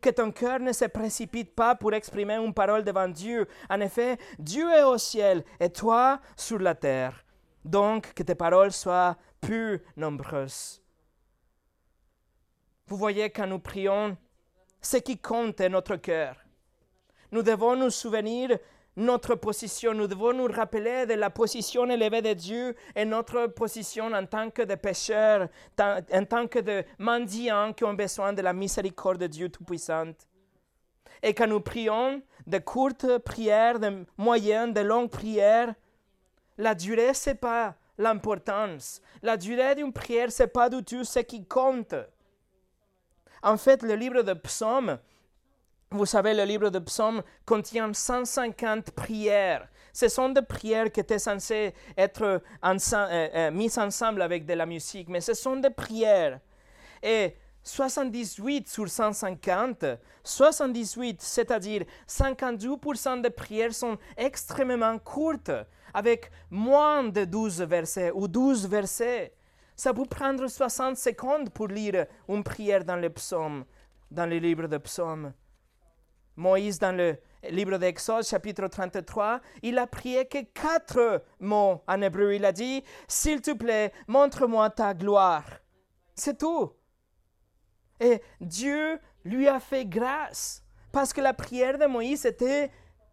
[0.00, 3.48] que ton cœur ne se précipite pas pour exprimer une parole devant Dieu.
[3.70, 7.24] En effet, Dieu est au ciel et toi sur la terre.
[7.64, 10.83] Donc, que tes paroles soient plus nombreuses.
[12.86, 14.16] Vous voyez, quand nous prions,
[14.80, 16.36] ce qui compte est notre cœur.
[17.32, 18.58] Nous devons nous souvenir
[18.96, 19.94] notre position.
[19.94, 24.50] Nous devons nous rappeler de la position élevée de Dieu et notre position en tant
[24.50, 25.48] que de pécheurs,
[25.80, 30.12] en tant que de mendiants qui ont besoin de la miséricorde de Dieu Tout-Puissant.
[31.22, 35.74] Et quand nous prions de courtes prières, de moyennes, de longues prières,
[36.58, 39.00] la durée, ce n'est pas l'importance.
[39.22, 41.94] La durée d'une prière, ce n'est pas du tout ce qui compte.
[43.44, 44.98] En fait, le livre de Psaumes
[45.90, 49.68] Vous savez, le livre de psaumes contient 150 prières.
[49.92, 55.08] Ce sont des prières qui étaient censées être euh, mises ensemble avec de la musique,
[55.10, 56.40] mais ce sont des prières.
[57.02, 59.84] Et 78 sur 150,
[60.24, 65.52] 78, c'est-à-dire 52% des prières sont extrêmement courtes,
[65.92, 69.34] avec moins de 12 versets ou 12 versets.
[69.76, 73.64] Ça peut prendre 60 secondes pour lire une prière dans le psaume,
[74.10, 75.32] dans le livre de psaumes.
[76.36, 77.18] Moïse, dans le
[77.50, 82.34] livre d'Exode, chapitre 33, il a prié que quatre mots en hébreu.
[82.34, 85.44] Il a dit, S'il te plaît, montre-moi ta gloire.
[86.14, 86.72] C'est tout.
[88.00, 92.70] Et Dieu lui a fait grâce parce que la prière de Moïse était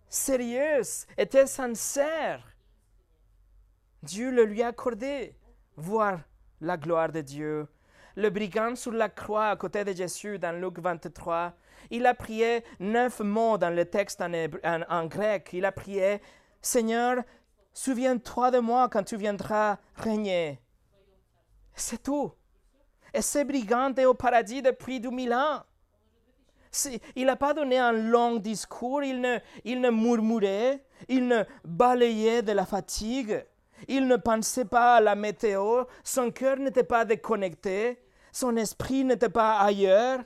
[0.09, 2.45] sérieuse, était sincère.
[4.03, 5.35] Dieu le lui a accordé,
[5.75, 6.19] voir
[6.61, 7.67] la gloire de Dieu.
[8.15, 11.53] Le brigand sur la croix à côté de Jésus dans Luc 23,
[11.89, 14.31] il a prié neuf mots dans le texte en,
[14.89, 15.49] en grec.
[15.53, 16.21] Il a prié,
[16.61, 17.23] Seigneur,
[17.73, 20.59] souviens-toi de moi quand tu viendras régner.
[21.73, 22.31] C'est tout.
[23.13, 25.63] Et ce brigand est au paradis depuis 2000 ans.
[27.15, 32.41] Il n'a pas donné un long discours, il ne, il ne murmurait, il ne balayait
[32.41, 33.45] de la fatigue,
[33.87, 39.29] il ne pensait pas à la météo, son cœur n'était pas déconnecté, son esprit n'était
[39.29, 40.19] pas ailleurs.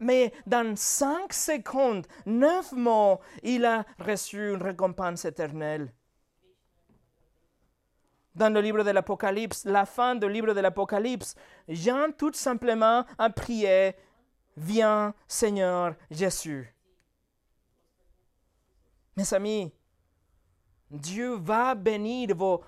[0.00, 5.92] Mais dans cinq secondes, neuf mots, il a reçu une récompense éternelle
[8.34, 11.34] dans le livre de l'Apocalypse, la fin du livre de l'Apocalypse,
[11.68, 13.94] Jean tout simplement a prié,
[14.56, 16.74] Viens Seigneur Jésus.
[19.16, 19.72] Mes amis,
[20.90, 22.62] Dieu va bénir vos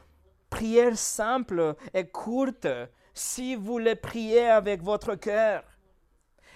[0.57, 2.69] prières simples et courtes
[3.13, 5.65] si vous les priez avec votre cœur.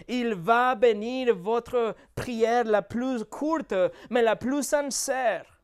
[0.07, 3.75] Il va bénir votre prière la plus courte,
[4.11, 5.59] mais la plus sincère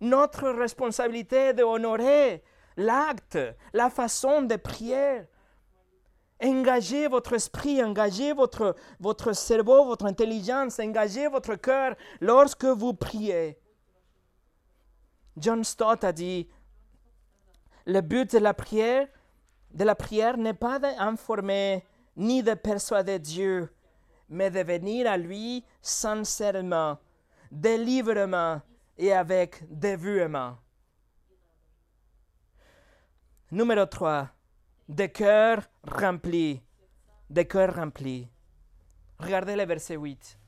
[0.00, 2.42] notre responsabilité d'honorer
[2.76, 3.38] l'acte,
[3.72, 5.22] la façon de prier.
[6.42, 13.58] Engagez votre esprit, engagez votre, votre cerveau, votre intelligence, engagez votre cœur lorsque vous priez.
[15.36, 16.48] John Stott a dit,
[17.86, 19.08] le but de la prière,
[19.70, 21.84] de la prière n'est pas d'informer
[22.16, 23.72] ni de persuader Dieu,
[24.28, 26.98] mais de venir à lui sincèrement,
[27.50, 28.60] délibérément,
[28.96, 30.56] et avec dévouement.
[33.50, 34.28] Numéro 3.
[34.88, 36.62] Des cœurs remplis.
[37.28, 38.28] Des cœurs remplis.
[39.18, 40.38] Regardez le verset 8.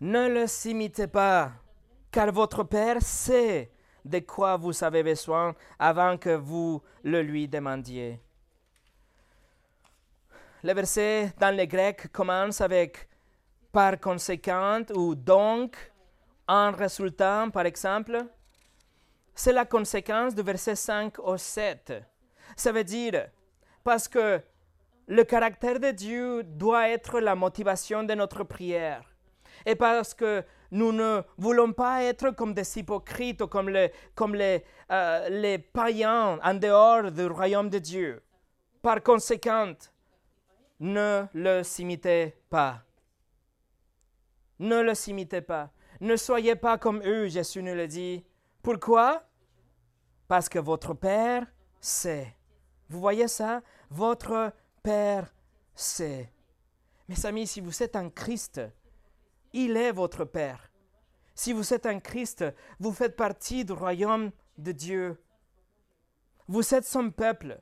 [0.00, 1.52] Ne le imitez pas,
[2.10, 3.72] car votre Père sait
[4.08, 8.20] de quoi vous avez besoin avant que vous le lui demandiez.
[10.62, 13.08] Le verset dans le grec commence avec
[13.70, 15.76] par conséquent ou donc
[16.48, 18.24] en résultat, par exemple,
[19.34, 21.92] c'est la conséquence du verset 5 au 7.
[22.56, 23.28] Ça veut dire,
[23.84, 24.40] parce que
[25.06, 29.02] le caractère de Dieu doit être la motivation de notre prière.
[29.64, 34.64] Et parce que nous ne voulons pas être comme des hypocrites comme les, comme les,
[34.90, 38.22] euh, les païens en dehors du royaume de Dieu.
[38.82, 39.74] Par conséquent,
[40.80, 42.82] ne le imitez pas.
[44.58, 45.70] Ne le imitez pas.
[46.00, 48.24] Ne soyez pas comme eux, Jésus nous le dit.
[48.62, 49.24] Pourquoi?
[50.28, 51.46] Parce que votre Père
[51.80, 52.36] sait.
[52.88, 53.62] Vous voyez ça?
[53.90, 54.52] Votre
[54.82, 55.32] Père
[55.74, 56.32] sait.
[57.08, 58.60] Mes amis, si vous êtes en Christ,
[59.52, 60.70] il est votre Père.
[61.34, 62.44] Si vous êtes en Christ,
[62.80, 65.22] vous faites partie du royaume de Dieu.
[66.48, 67.60] Vous êtes son peuple.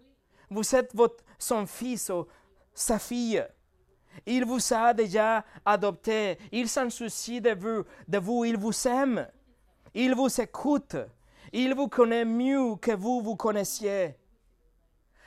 [0.48, 0.92] Vous êtes
[1.38, 2.26] son fils ou
[2.72, 3.44] sa fille.
[4.24, 6.38] Il vous a déjà adopté.
[6.52, 8.44] Il s'en soucie de vous, de vous.
[8.44, 9.28] Il vous aime.
[9.92, 10.96] Il vous écoute.
[11.52, 14.16] Il vous connaît mieux que vous vous connaissiez.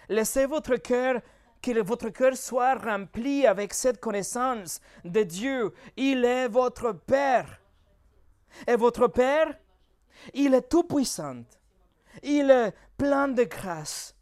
[0.08, 1.22] Laissez votre cœur,
[1.62, 5.74] que votre cœur soit rempli avec cette connaissance de Dieu.
[5.98, 7.60] Il est votre Père.
[8.68, 9.58] Et votre Père,
[10.34, 11.44] il est tout puissant.
[12.24, 14.16] Il est plein de grâce.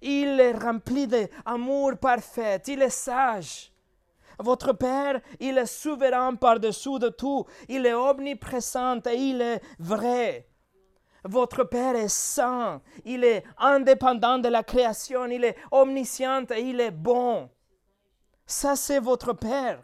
[0.00, 2.60] Il est rempli d'amour parfait.
[2.66, 3.72] Il est sage.
[4.38, 7.46] Votre Père, il est souverain par-dessous de tout.
[7.68, 10.48] Il est omniprésent et il est vrai.
[11.24, 12.80] Votre Père est saint.
[13.04, 15.26] Il est indépendant de la création.
[15.26, 17.48] Il est omniscient et il est bon.
[18.46, 19.82] Ça, c'est votre Père.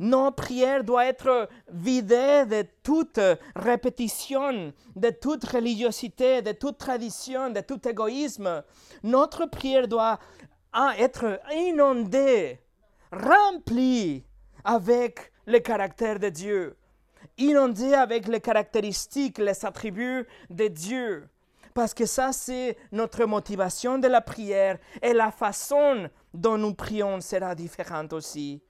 [0.00, 3.18] Nos prières doivent être vidées de toute
[3.56, 8.62] répétition, de toute religiosité, de toute tradition, de tout égoïsme.
[9.02, 10.20] Notre prière doit
[10.98, 12.60] être inondée
[13.10, 14.24] rempli
[14.64, 16.76] avec le caractère de Dieu,
[17.38, 21.28] inondé avec les caractéristiques, les attributs de Dieu.
[21.72, 27.20] Parce que ça, c'est notre motivation de la prière et la façon dont nous prions
[27.20, 28.60] sera différente aussi.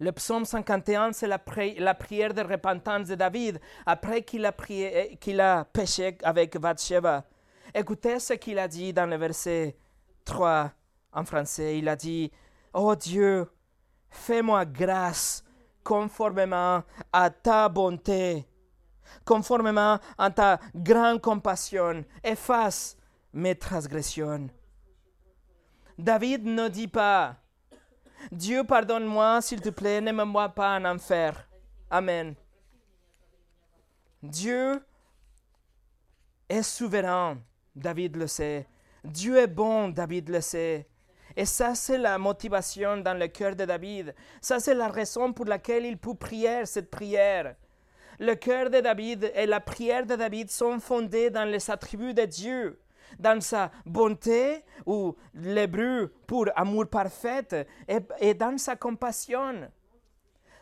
[0.00, 4.52] Le psaume 51, c'est la, prière de repentance de David après qu'il a,
[5.20, 7.24] qu'il a péché avec Bathsheba.
[7.72, 9.76] Écoutez ce qu'il a dit dans le verset
[10.24, 10.72] 3
[11.12, 11.78] en français.
[11.78, 12.32] Il a dit
[12.74, 13.48] Oh Dieu,
[14.10, 15.44] fais-moi grâce
[15.82, 18.46] conformément à ta bonté,
[19.24, 22.04] conformément à ta grande compassion.
[22.22, 22.96] Efface
[23.32, 24.48] mes transgressions.
[25.98, 27.36] David ne dit pas
[28.30, 31.48] Dieu, pardonne-moi, s'il te plaît, ne me pas en enfer.
[31.90, 32.34] Amen.
[34.22, 34.80] Dieu
[36.48, 37.38] est souverain,
[37.74, 38.68] David le sait.
[39.04, 40.88] Dieu est bon, David le sait.
[41.36, 44.14] Et ça, c'est la motivation dans le cœur de David.
[44.40, 47.54] Ça, c'est la raison pour laquelle il peut prier cette prière.
[48.18, 52.24] Le cœur de David et la prière de David sont fondés dans les attributs de
[52.24, 52.78] Dieu
[53.18, 57.66] dans sa bonté, ou l'hébreu pour amour parfait,
[58.20, 59.68] et, dans sa compassion.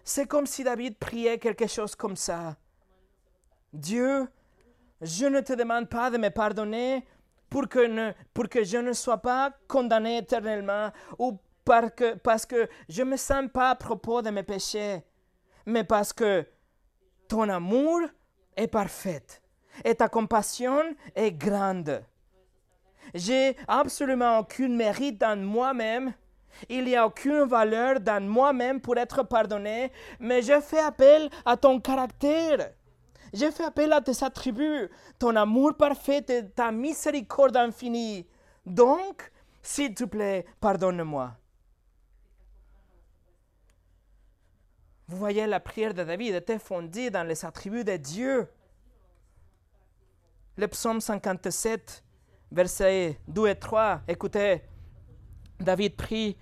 [0.05, 2.57] C'est comme si David priait quelque chose comme ça.
[3.73, 4.29] Dieu,
[5.01, 7.07] je ne te demande pas de me pardonner
[7.51, 12.69] pour que, pour que je ne sois pas condamné éternellement ou parce que, parce que
[12.89, 15.03] je ne me sens pas à propos de mes péchés,
[15.67, 16.47] mais parce que
[17.29, 18.01] ton amour
[18.57, 19.23] est parfait
[19.85, 20.83] et ta compassion
[21.15, 22.03] est grande.
[23.15, 26.13] J'ai absolument aucun mérite dans moi-même.
[26.69, 31.57] Il n'y a aucune valeur dans moi-même pour être pardonné, mais je fais appel à
[31.57, 32.73] ton caractère.
[33.33, 38.27] Je fais appel à tes attributs, ton amour parfait et ta miséricorde infinie.
[38.67, 39.31] Donc,
[39.63, 41.37] s'il te plaît, pardonne-moi.
[45.07, 48.49] Vous voyez, la prière de David était fondée dans les attributs de Dieu.
[50.57, 52.05] Le psaume 57
[52.53, 54.63] versets 2 et 3, écoutez,
[55.59, 56.37] David prie,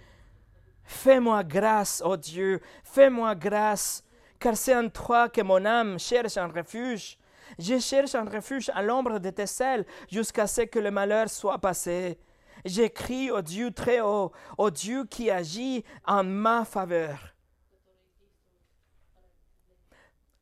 [0.88, 4.02] Fais-moi grâce, ô Dieu, fais-moi grâce,
[4.38, 7.18] car c'est en toi que mon âme cherche un refuge.
[7.58, 11.58] Je cherche un refuge à l'ombre de tes ailes jusqu'à ce que le malheur soit
[11.58, 12.18] passé.
[12.64, 17.34] J'écris au Dieu très haut, au Dieu qui agit en ma faveur.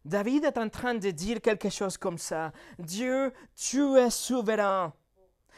[0.05, 2.53] David est en train de dire quelque chose comme ça.
[2.79, 4.93] Dieu, tu es souverain.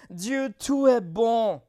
[0.09, 1.61] Dieu, tu es bon.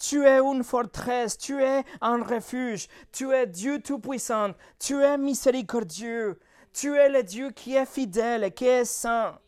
[0.00, 6.40] Tu es une forteresse, tu es un refuge, tu es Dieu Tout-Puissant, tu es miséricordieux,
[6.72, 9.38] tu es le Dieu qui est fidèle et qui est saint.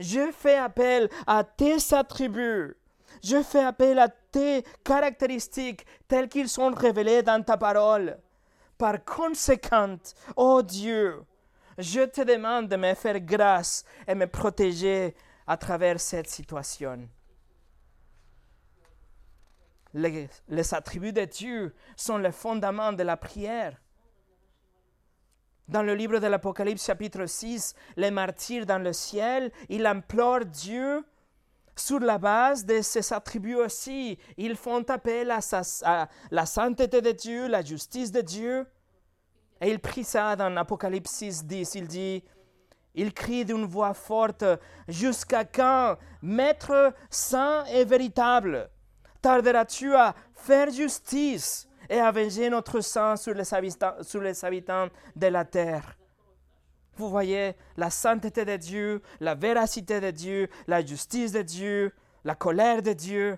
[0.00, 2.76] Je fais appel à tes attributs,
[3.22, 8.18] je fais appel à tes caractéristiques telles qu'ils sont révélées dans ta parole.
[8.76, 9.98] Par conséquent,
[10.34, 11.22] ô Dieu,
[11.78, 15.14] je te demande de me faire grâce et me protéger
[15.46, 17.08] à travers cette situation
[19.96, 23.80] les, attributs de Dieu sont le fondement de la prière.
[25.68, 31.04] Dans le livre de l'Apocalypse chapitre 6, les martyrs dans le ciel, ils implorent Dieu
[31.74, 34.18] sur la base de ses attributs aussi.
[34.36, 38.66] Ils font appel à, la sainteté de Dieu, la justice de Dieu.
[39.60, 41.74] Et il prie ça dans Apocalypse 6, 10.
[41.74, 42.22] Il dit,
[42.94, 44.44] il crie d'une voix forte,
[44.88, 48.70] Jusqu'à quand, Maître saint et véritable,
[49.26, 55.96] tarderas-tu à faire justice et à venger notre sang sur les, habitants, de la terre
[56.94, 62.36] Vous voyez la sainteté de Dieu, la véracité de Dieu, la justice de Dieu, la
[62.36, 63.36] colère de Dieu,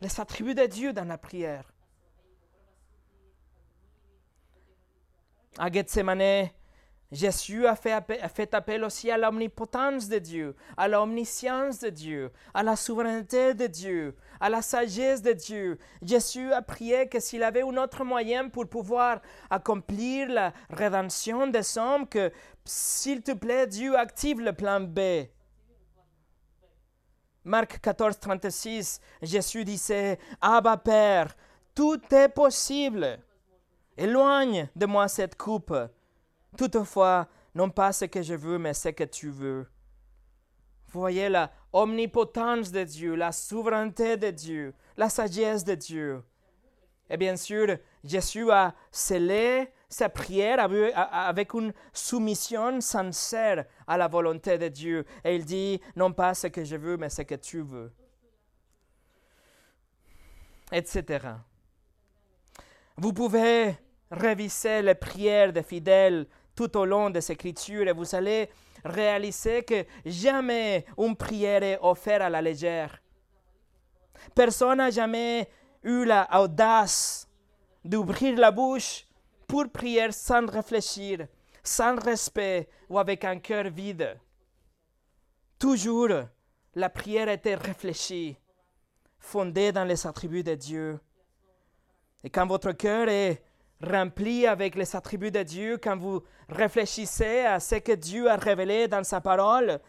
[0.00, 1.72] les attributs de Dieu dans la prière.
[5.56, 6.50] À Gethsemane,
[7.12, 7.92] Jésus a fait,
[8.52, 14.16] appel, aussi à l'omnipotence de Dieu, à l'omniscience de Dieu, à la souveraineté de Dieu,
[14.40, 15.78] à la sagesse de Dieu.
[16.02, 19.20] Jésus a prié que s'il avait un autre moyen pour pouvoir
[19.50, 22.32] accomplir la rédemption des hommes, que
[22.64, 25.28] s'il te plaît, Dieu active le plan B.
[27.44, 31.36] Marc 14, 36, Jésus disait, Abba Père,
[31.74, 33.20] tout est possible.
[33.96, 35.74] Éloigne de moi cette coupe.
[36.56, 39.66] Toutefois, non pas ce que je veux, mais ce que tu veux.
[40.88, 46.22] Voyez la omnipotence de Dieu, la souveraineté de Dieu, la sagesse de Dieu.
[47.10, 50.58] Et bien sûr, Jésus a scellé sa prière
[51.12, 55.04] avec une soumission sincère à la volonté de Dieu.
[55.22, 57.92] Et il dit, non pas ce que je veux, mais ce que tu veux.
[60.72, 61.28] Etc.
[62.96, 63.76] Vous pouvez
[64.10, 68.48] réviser les prières des fidèles tout au long des Écritures et vous allez
[68.86, 73.00] réaliser que jamais une prière est offerte à la légère.
[74.34, 75.48] Personne n'a jamais
[75.82, 77.28] eu l'audace
[77.84, 79.06] d'ouvrir la bouche
[79.46, 81.26] pour prier sans réfléchir,
[81.62, 84.18] sans respect ou avec un cœur vide.
[85.58, 86.10] Toujours,
[86.74, 88.36] la prière était réfléchie,
[89.18, 91.00] fondée dans les attributs de Dieu.
[92.22, 93.42] Et quand votre cœur est
[93.82, 98.88] rempli avec les attributs de Dieu, quand vous réfléchissez à ce que Dieu a révélé
[98.88, 99.80] dans sa parole,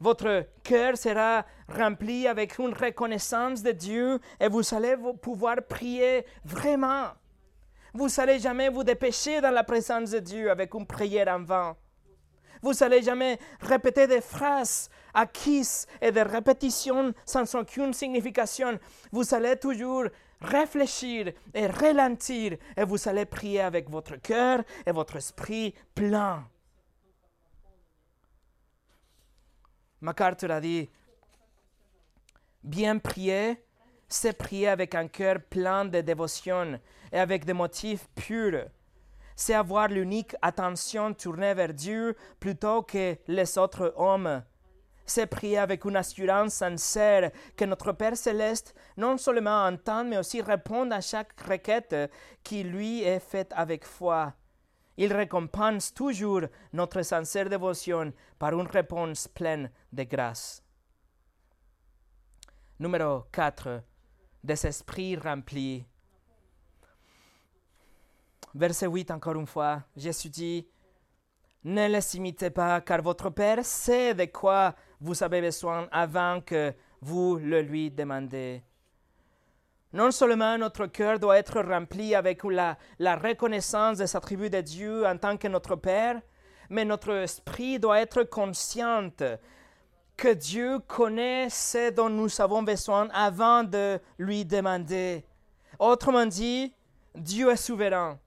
[0.00, 7.10] votre cœur sera rempli avec une reconnaissance de Dieu et vous allez pouvoir prier vraiment.
[7.94, 11.76] Vous n'allez jamais vous dépêcher dans la présence de Dieu avec une prière en vain.
[12.62, 18.78] Vous n'allez jamais répéter des phrases acquises et des répétitions sans aucune signification.
[19.10, 20.04] Vous allez toujours
[20.42, 26.46] réfléchir et ralentir et vous allez prier avec votre cœur et votre esprit plein.
[30.00, 30.90] MacArthur a dit,
[32.62, 33.64] bien prier,
[34.08, 36.78] c'est prier avec un cœur plein de dévotion
[37.12, 38.66] et avec des motifs purs.
[39.36, 44.42] C'est avoir l'unique attention tournée vers Dieu plutôt que les autres hommes.
[45.04, 50.40] C'est prier avec une assurance sincère que notre Père céleste non seulement entend, mais aussi
[50.40, 51.94] répond à chaque requête
[52.42, 54.34] qui lui est faite avec foi.
[54.96, 56.42] Il récompense toujours
[56.72, 60.62] notre sincère dévotion par une réponse pleine de grâce.
[62.78, 63.82] Numéro 4.
[64.44, 65.86] Des esprits remplis.
[68.54, 69.82] Verset 8 encore une fois.
[69.96, 70.68] Jésus dit,
[71.64, 76.72] Ne les imitez pas, car votre Père sait de quoi vous avez besoin avant que
[77.00, 78.62] vous le lui demandez.
[79.92, 85.04] Non seulement notre cœur doit être rempli avec la, la reconnaissance des attributs de Dieu
[85.04, 86.22] en tant que notre Père,
[86.70, 89.10] mais notre esprit doit être conscient
[90.16, 95.24] que Dieu connaît ce dont nous avons besoin avant de lui demander.
[95.78, 96.72] Autrement dit,
[97.14, 98.18] Dieu est souverain.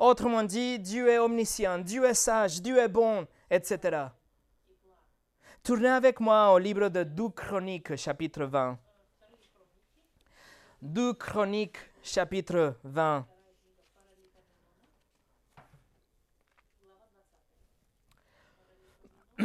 [0.00, 4.06] Autrement dit, Dieu est omniscient, Dieu est sage, Dieu est bon, etc.
[5.62, 8.76] Tournez avec moi au livre de 2 Chroniques, chapitre 20.
[10.82, 13.24] 2 Chroniques, chapitre 20.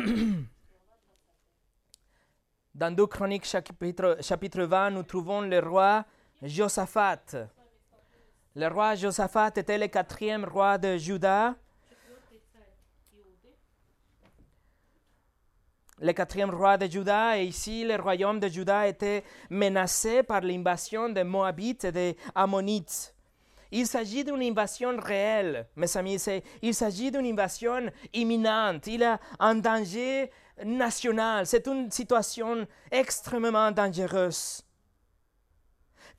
[2.74, 6.04] Dans 2 Chroniques, chapitre, chapitre 20, nous trouvons le roi
[6.42, 7.48] Josaphat.
[8.56, 11.54] Le roi Josaphat était le quatrième roi de Juda
[16.00, 21.10] le quatrième roi de Juda, et ici le royaume de Juda était menacé par l'invasion
[21.10, 23.14] des Moabites et des Ammonites.
[23.72, 26.24] Il s'agit d'une invasion réelle, mes amis,
[26.62, 30.32] il s'agit d'une invasion imminente, il a un danger
[30.64, 34.64] national, c'est une situation extrêmement dangereuse.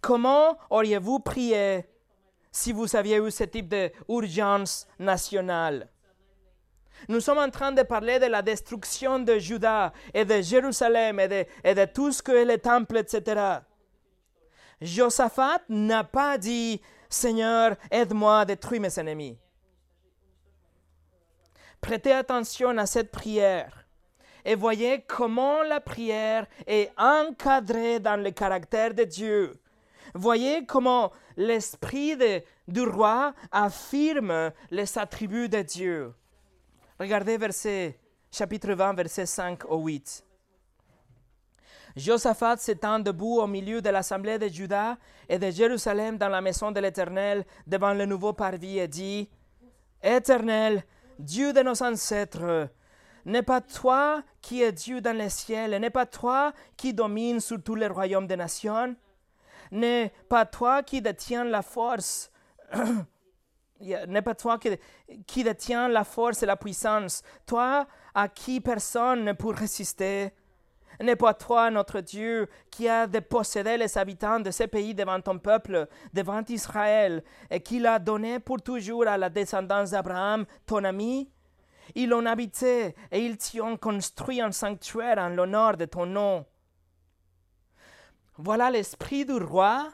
[0.01, 1.85] Comment auriez-vous prié
[2.53, 5.89] si vous aviez eu ce type d'urgence nationale?
[7.09, 11.29] Nous sommes en train de parler de la destruction de Juda et de Jérusalem et
[11.29, 13.59] de, et tout ce que est le temple, etc.
[14.81, 19.39] Josaphat n'a pas dit Seigneur, aide-moi à détruire mes ennemis.
[21.81, 23.87] Prêtez attention à cette prière
[24.45, 29.61] et voyez comment la prière est encadrée dans le caractère de Dieu.
[30.15, 32.17] Voyez comment l'esprit
[32.67, 36.15] du roi affirme les attributs de Dieu.
[36.99, 37.97] Regardez verset,
[38.29, 40.25] chapitre 20, verset 5 au 8.
[41.95, 46.73] Josaphat s'étend debout au milieu de l'assemblée de Juda et de Jérusalem dans la maison
[46.73, 49.29] de l'Éternel devant le nouveau parvis et dit
[50.03, 50.83] Éternel,
[51.21, 52.69] Dieu de nos ancêtres,
[53.25, 57.39] n'est pas toi qui es Dieu dans les ciels, et n'est pas toi qui domines
[57.39, 58.97] sur tous les royaumes des nations,
[59.71, 62.33] n'est pas toi qui détiens la force
[63.81, 64.59] n'est pas toi
[65.27, 70.33] qui, détient la force et la puissance, toi à qui personne ne peut résister.
[71.01, 75.39] N'est pas toi, notre Dieu, qui a dépossédé les habitants de ce pays devant ton
[75.39, 81.31] peuple, devant Israël, et qui l'a donné pour toujours à la descendance d'Abraham, ton ami?
[81.95, 86.45] Ils l'ont habité et ils t'y ont construit un sanctuaire en l'honneur de ton nom.
[88.37, 89.91] Voilà l'esprit du roi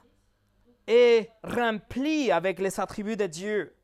[0.87, 3.75] est rempli avec les attributs de Dieu.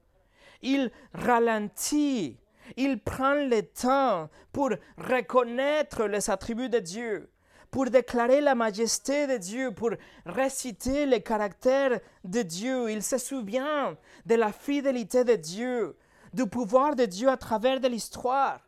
[0.62, 2.38] Il ralentit,
[2.76, 7.30] il prend le temps pour reconnaître les attributs de Dieu,
[7.70, 9.90] pour déclarer la majesté de Dieu, pour
[10.26, 12.90] réciter le caractère de Dieu.
[12.90, 13.96] Il se souvient
[14.26, 15.96] de la fidélité de Dieu,
[16.34, 18.61] du pouvoir de Dieu à travers de l'histoire.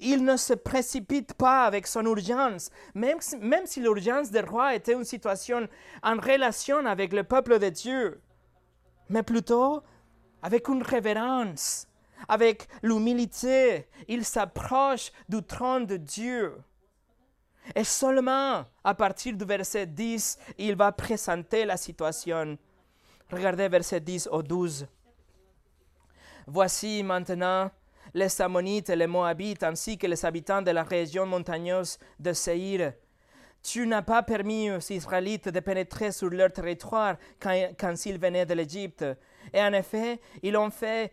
[0.00, 4.92] Il ne se précipite pas avec son urgence, même, même si l'urgence des rois était
[4.92, 5.68] une situation
[6.02, 8.20] en relation avec le peuple de Dieu,
[9.08, 9.82] mais plutôt
[10.42, 11.88] avec une révérence,
[12.28, 13.88] avec l'humilité.
[14.06, 16.56] Il s'approche du trône de Dieu.
[17.74, 22.56] Et seulement à partir du verset 10, il va présenter la situation.
[23.30, 24.86] Regardez verset 10 au 12.
[26.46, 27.70] Voici maintenant
[28.14, 32.92] les Ammonites et les Moabites, ainsi que les habitants de la région montagneuse de Seir.
[33.62, 38.54] Tu n'as pas permis aux Israélites de pénétrer sur leur territoire quand, ils venaient de
[38.54, 39.04] l'Égypte.
[39.52, 41.12] Et en effet, ils ont fait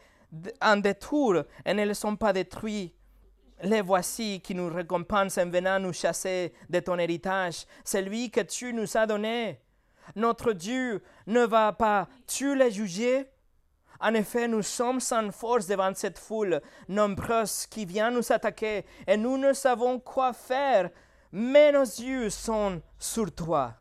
[0.61, 2.93] un détour et ne les ont pas détruits.
[3.63, 8.73] Les voici qui nous récompensent en venant nous chasser de ton héritage, celui que tu
[8.73, 9.59] nous as donné.
[10.15, 13.25] Notre Dieu ne va pas tu les juger
[13.99, 19.17] en effet, nous sommes sans force devant cette foule nombreuse qui vient nous attaquer et
[19.17, 20.89] nous ne savons quoi faire,
[21.31, 23.73] mais nos yeux sont sur toi.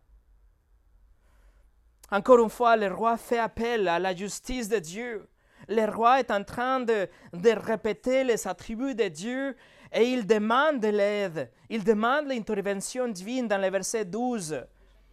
[2.10, 5.28] Encore une fois, le roi fait appel à la justice de Dieu.
[5.68, 9.56] Le roi est en train de, de répéter les attributs de Dieu
[9.92, 11.50] et il demande l'aide.
[11.70, 14.64] Il demande l'intervention divine dans le verset 12.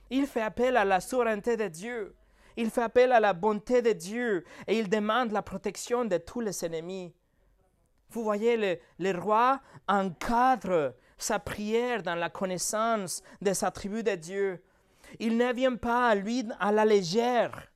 [0.09, 2.13] Il fait appel à la souveraineté de Dieu.
[2.57, 6.41] Il fait appel à la bonté de Dieu et il demande la protection de tous
[6.41, 7.13] les ennemis.
[8.09, 14.63] Vous voyez, le, le roi encadre sa prière dans la connaissance des attributs de Dieu.
[15.19, 17.67] Il ne vient pas à lui à la légère,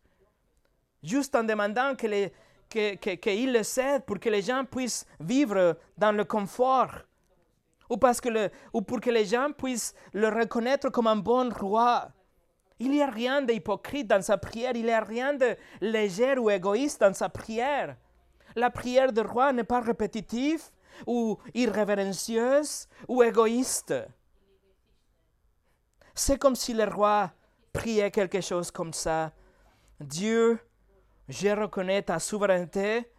[1.04, 2.32] juste en demandant qu'il
[2.70, 6.92] que, que, le cède pour que les gens puissent vivre dans le confort,
[7.90, 11.52] ou, parce que le, ou pour que les gens puissent le reconnaître comme un bon
[11.54, 12.10] roi.
[12.80, 16.50] Il n'y a rien d'hypocrite dans sa prière, il n'y a rien de léger ou
[16.50, 17.96] égoïste dans sa prière.
[18.56, 20.62] La prière du roi n'est pas répétitive
[21.08, 23.94] ou irrévérencieuse ou égoïste.
[26.14, 27.32] C'est comme si le roi
[27.74, 29.32] priait quelque chose comme ça.
[30.00, 30.60] Dieu,
[31.28, 33.10] je reconnais ta souveraineté,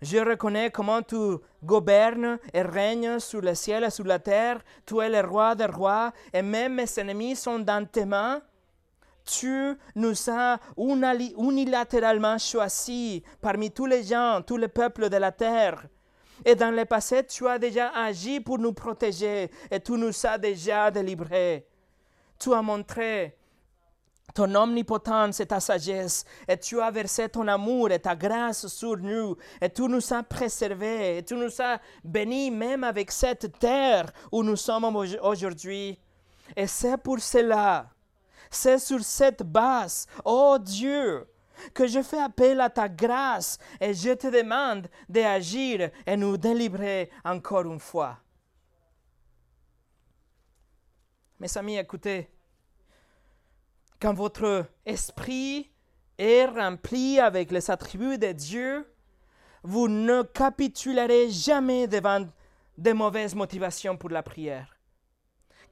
[0.00, 4.60] je reconnais comment tu gouvernes et règnes sur le ciel et sur la terre.
[4.84, 8.42] Tu es le roi des rois et même mes ennemis sont dans tes mains
[9.24, 15.86] tu nous as unilatéralement choisis parmi tous les gens, tous les peuples de la terre.
[16.44, 20.38] Et dans le passé, tu as déjà agi pour nous protéger et tu nous as
[20.38, 21.66] déjà délivrés.
[22.38, 23.36] Tu as montré
[24.34, 28.96] ton omnipotence et ta sagesse, et tu as versé ton amour et ta grâce sur
[28.96, 34.10] nous, et tu nous as préservés, et tu nous as bénis même avec cette terre
[34.30, 35.98] où nous sommes aujourd'hui.
[36.56, 37.91] Et c'est pour cela
[38.52, 41.26] c'est sur cette base, ô oh Dieu,
[41.74, 47.10] que je fais appel à ta grâce et je te demande d'agir et nous délivrer
[47.24, 48.18] encore une fois.
[51.40, 52.30] Mes amis, écoutez,
[54.00, 55.70] quand votre esprit
[56.18, 58.86] est rempli avec les attributs de Dieu,
[59.62, 62.26] vous ne capitulerez jamais devant
[62.78, 64.76] de mauvaises motivations pour la prière.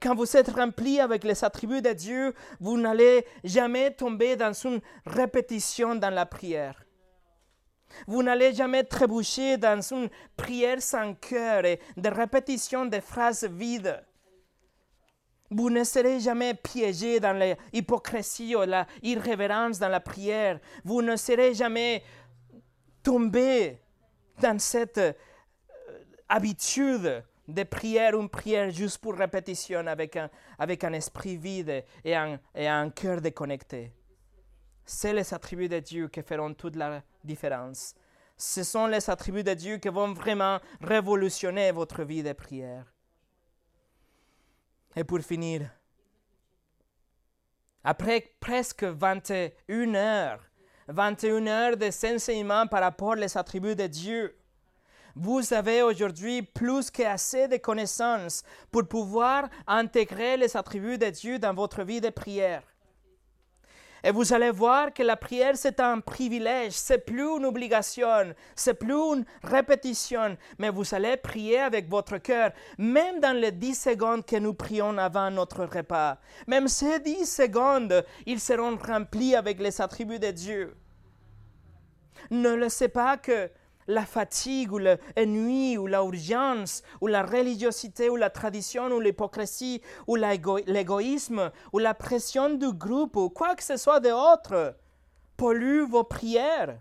[0.01, 4.81] Quand vous êtes rempli avec les attributs de Dieu, vous n'allez jamais tomber dans une
[5.05, 6.83] répétition dans la prière.
[8.07, 14.03] Vous n'allez jamais trébucher dans une prière sans cœur et de répétition de phrases vides.
[15.51, 20.59] Vous ne serez jamais piégé dans l'hypocrisie ou la irrévérence dans la prière.
[20.83, 22.01] Vous ne serez jamais
[23.03, 23.79] tombé
[24.41, 25.13] dans cette euh,
[26.29, 32.15] habitude de prière, une prière juste pour répétition avec un, avec un esprit vide et
[32.15, 33.91] un, et un cœur déconnecté.
[34.85, 37.95] C'est les attributs de Dieu qui feront toute la différence.
[38.37, 42.85] Ce sont les attributs de Dieu qui vont vraiment révolutionner votre vie de prière.
[44.95, 45.69] Et pour finir,
[47.83, 50.41] après presque 21 heures,
[50.87, 54.35] 21 heures de enseignements par rapport aux attributs de Dieu,
[55.15, 61.53] vous avez aujourd'hui plus qu'assez de connaissances pour pouvoir intégrer les attributs de Dieu dans
[61.53, 62.63] votre vie de prière.
[64.03, 68.73] Et vous allez voir que la prière, c'est un privilège, c'est plus une obligation, c'est
[68.73, 74.25] plus une répétition, mais vous allez prier avec votre cœur, même dans les dix secondes
[74.25, 76.17] que nous prions avant notre repas.
[76.47, 80.75] Même ces dix secondes, ils seront remplis avec les attributs de Dieu.
[82.31, 83.51] Ne laissez pas que
[83.91, 90.15] la fatigue ou l'ennui ou l'urgence ou la religiosité ou la tradition ou l'hypocrisie ou
[90.15, 94.75] l'égoïsme ou la pression du groupe ou quoi que ce soit d'autre
[95.37, 96.79] pollue vos prières.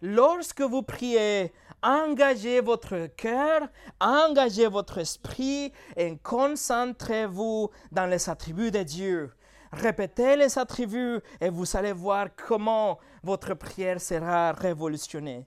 [0.00, 1.52] Lorsque vous priez,
[1.82, 3.68] engagez votre cœur,
[4.00, 9.32] engagez votre esprit et concentrez-vous dans les attributs de Dieu.
[9.72, 15.46] Répétez les attributs et vous allez voir comment votre prière sera révolutionnée.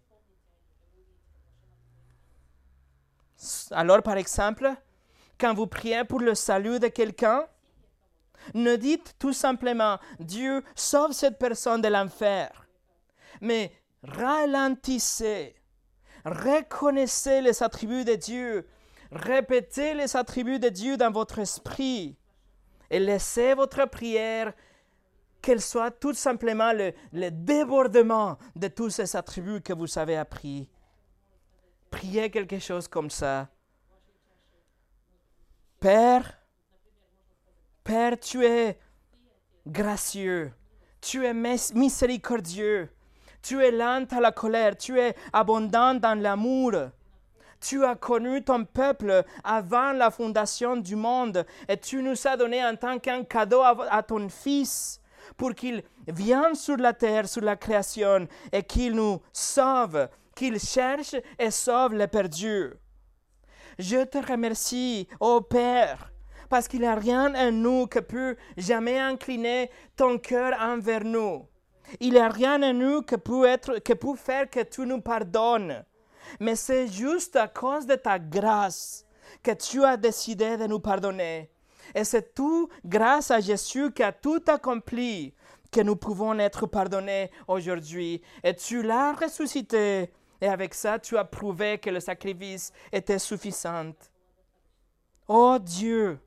[3.72, 4.70] Alors, par exemple,
[5.40, 7.46] quand vous priez pour le salut de quelqu'un,
[8.54, 12.68] ne dites tout simplement Dieu sauve cette personne de l'enfer,
[13.42, 13.72] mais
[14.04, 15.56] ralentissez,
[16.26, 18.68] reconnaissez les attributs de Dieu,
[19.12, 22.18] répétez les attributs de Dieu dans votre esprit
[22.90, 24.54] et laissez votre prière
[25.42, 26.94] qu'elle soit tout simplement le,
[27.32, 30.68] débordement de tous ces attributs que vous avez appris.
[31.90, 33.48] Priez quelque chose comme ça.
[35.80, 36.40] Père,
[37.84, 38.78] Père, tu es
[39.66, 40.52] gracieux,
[41.02, 42.90] tu es miséricordieux,
[43.42, 46.74] tu es lent à la colère, tu es abondant dans l'amour.
[47.62, 52.64] Tu as connu ton peuple avant la fondation du monde et tu nous as donné
[52.64, 55.02] en tant qu'un cadeau à, ton Fils
[55.36, 60.08] pour qu'il vienne sur la terre, sur la création et qu'il nous sauve,
[60.40, 62.72] qu'il cherche et sauve les perdus.
[63.78, 66.12] Je te remercie, ô Père,
[66.50, 71.46] parce qu'il n'y a rien en nous qui peut jamais incliner ton cœur envers nous.
[72.00, 75.84] Il n'y a rien en nous qui peut, peut faire que tu nous pardonnes
[76.40, 79.06] mais c'est juste à cause de ta grâce
[79.42, 81.50] que tu as décidé de nous pardonner.
[81.96, 85.34] Et c'est tout grâce à Jésus qui a tout accompli
[85.72, 88.22] que nous pouvons être pardonnés aujourd'hui.
[88.44, 90.12] Et tu l'as ressuscité?
[90.42, 93.94] Et avec ça, tu as prouvé que le sacrifice était suffisant.
[95.28, 96.20] Oh Dieu,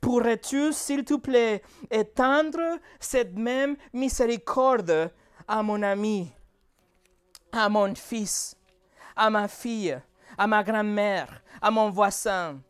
[0.00, 5.10] pourrais-tu, s'il te plaît, étendre cette même miséricorde
[5.48, 6.30] à mon ami,
[7.50, 8.56] à mon fils,
[9.16, 9.98] à ma fille,
[10.38, 12.60] à ma grand-mère, à mon voisin?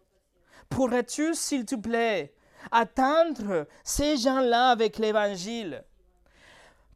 [0.68, 2.32] Pourrais-tu, s'il te plaît,
[2.70, 5.84] attendre ces gens-là avec l'Évangile?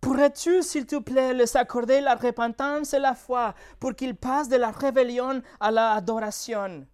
[0.05, 4.57] Pourrais-tu, s'il te plaît, les accorder la repentance et la foi pour qu'ils passent de
[4.57, 6.87] la rébellion à l'adoration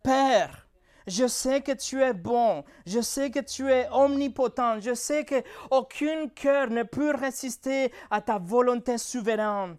[0.00, 0.68] Père,
[1.08, 6.28] je sais que tu es bon, je sais que tu es omnipotent, je sais qu'aucun
[6.28, 9.76] cœur ne peut résister à ta volonté souveraine.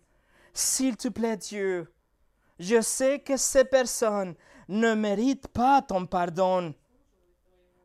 [0.53, 1.89] S'il te plaît, Dieu,
[2.59, 4.35] je sais que ces personnes
[4.67, 6.75] ne méritent pas ton pardon,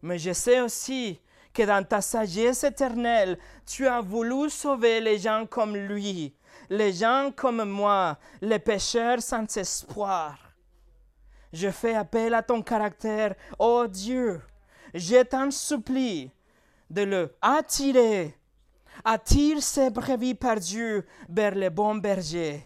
[0.02, 1.20] mais je sais aussi
[1.52, 6.34] que dans ta sagesse éternelle, tu as voulu sauver les gens comme lui,
[6.70, 10.38] les gens comme moi, les pécheurs sans espoir.
[11.52, 14.40] Je fais appel à ton caractère, ô Dieu.
[14.94, 16.30] Je t'en supplie
[16.88, 18.34] de le attirer
[19.04, 22.64] attire ses brebis Dieu vers le bon berger.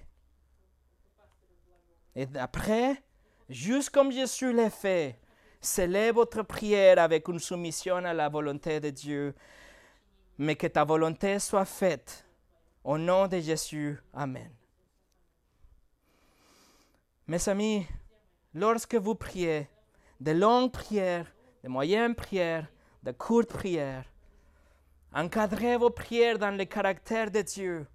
[2.14, 3.02] Et après,
[3.48, 5.18] juste comme Jésus l'a fait,
[5.60, 9.34] scellez votre prière avec une soumission à la volonté de Dieu,
[10.38, 12.26] mais que ta volonté soit faite.
[12.84, 14.50] Au nom de Jésus, Amen.
[17.26, 17.86] Mes amis,
[18.54, 19.68] lorsque vous priez,
[20.20, 21.26] de longues prières,
[21.64, 22.66] de moyennes prières,
[23.02, 24.04] de courtes prières,
[25.16, 27.86] Encadrez vos prières dans le caractère de Dieu.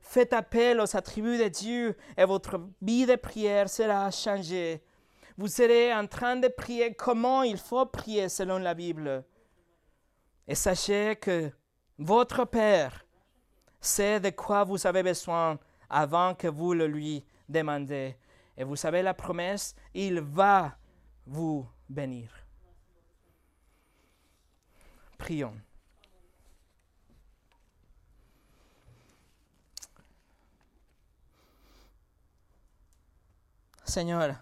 [0.00, 4.82] Faites appel aux attributs de Dieu et votre vie de prière sera changée.
[5.40, 9.24] Vous serez en train de prier comment il faut prier selon la Bible?
[10.46, 11.50] Et sachez que
[11.96, 13.06] votre Père
[13.80, 18.18] sait de quoi vous avez besoin avant que vous le lui demandez.
[18.54, 20.76] Et vous savez la promesse, il va
[21.24, 22.30] vous bénir.
[25.16, 25.58] Prions.
[33.86, 34.36] Seigneur,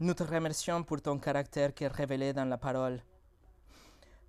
[0.00, 3.00] nous te remercions pour ton caractère qui est révélé dans la parole.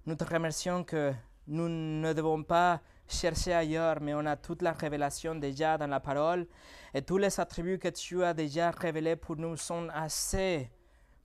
[0.06, 1.14] Nous te remercions que
[1.48, 6.00] nous ne devons pas chercher ailleurs, mais on a toute la révélation déjà dans la
[6.00, 6.48] parole
[6.94, 10.70] et tous les attributs que tu as déjà révélés pour nous sont assez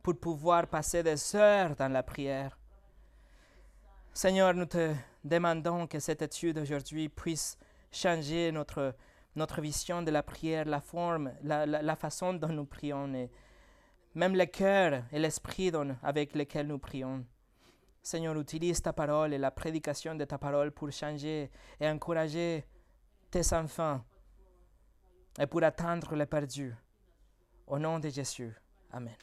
[0.02, 2.58] pour pouvoir passer des heures dans la prière.
[4.12, 7.58] Seigneur, nous te demandons que cette étude aujourd'hui puisse
[7.90, 8.94] changer notre
[9.36, 13.28] notre vision de la prière, la forme, la, façon dont nous prions,
[14.14, 17.24] même le cœur et l'esprit avec lequel nous prions.
[18.02, 21.50] Seigneur, utilise ta parole et la prédication de ta parole pour changer
[21.80, 22.64] et encourager
[23.30, 24.04] tes enfants
[25.38, 26.74] et pour atteindre les perdus.
[27.66, 28.54] Au nom de Jésus.
[28.92, 29.16] Amen.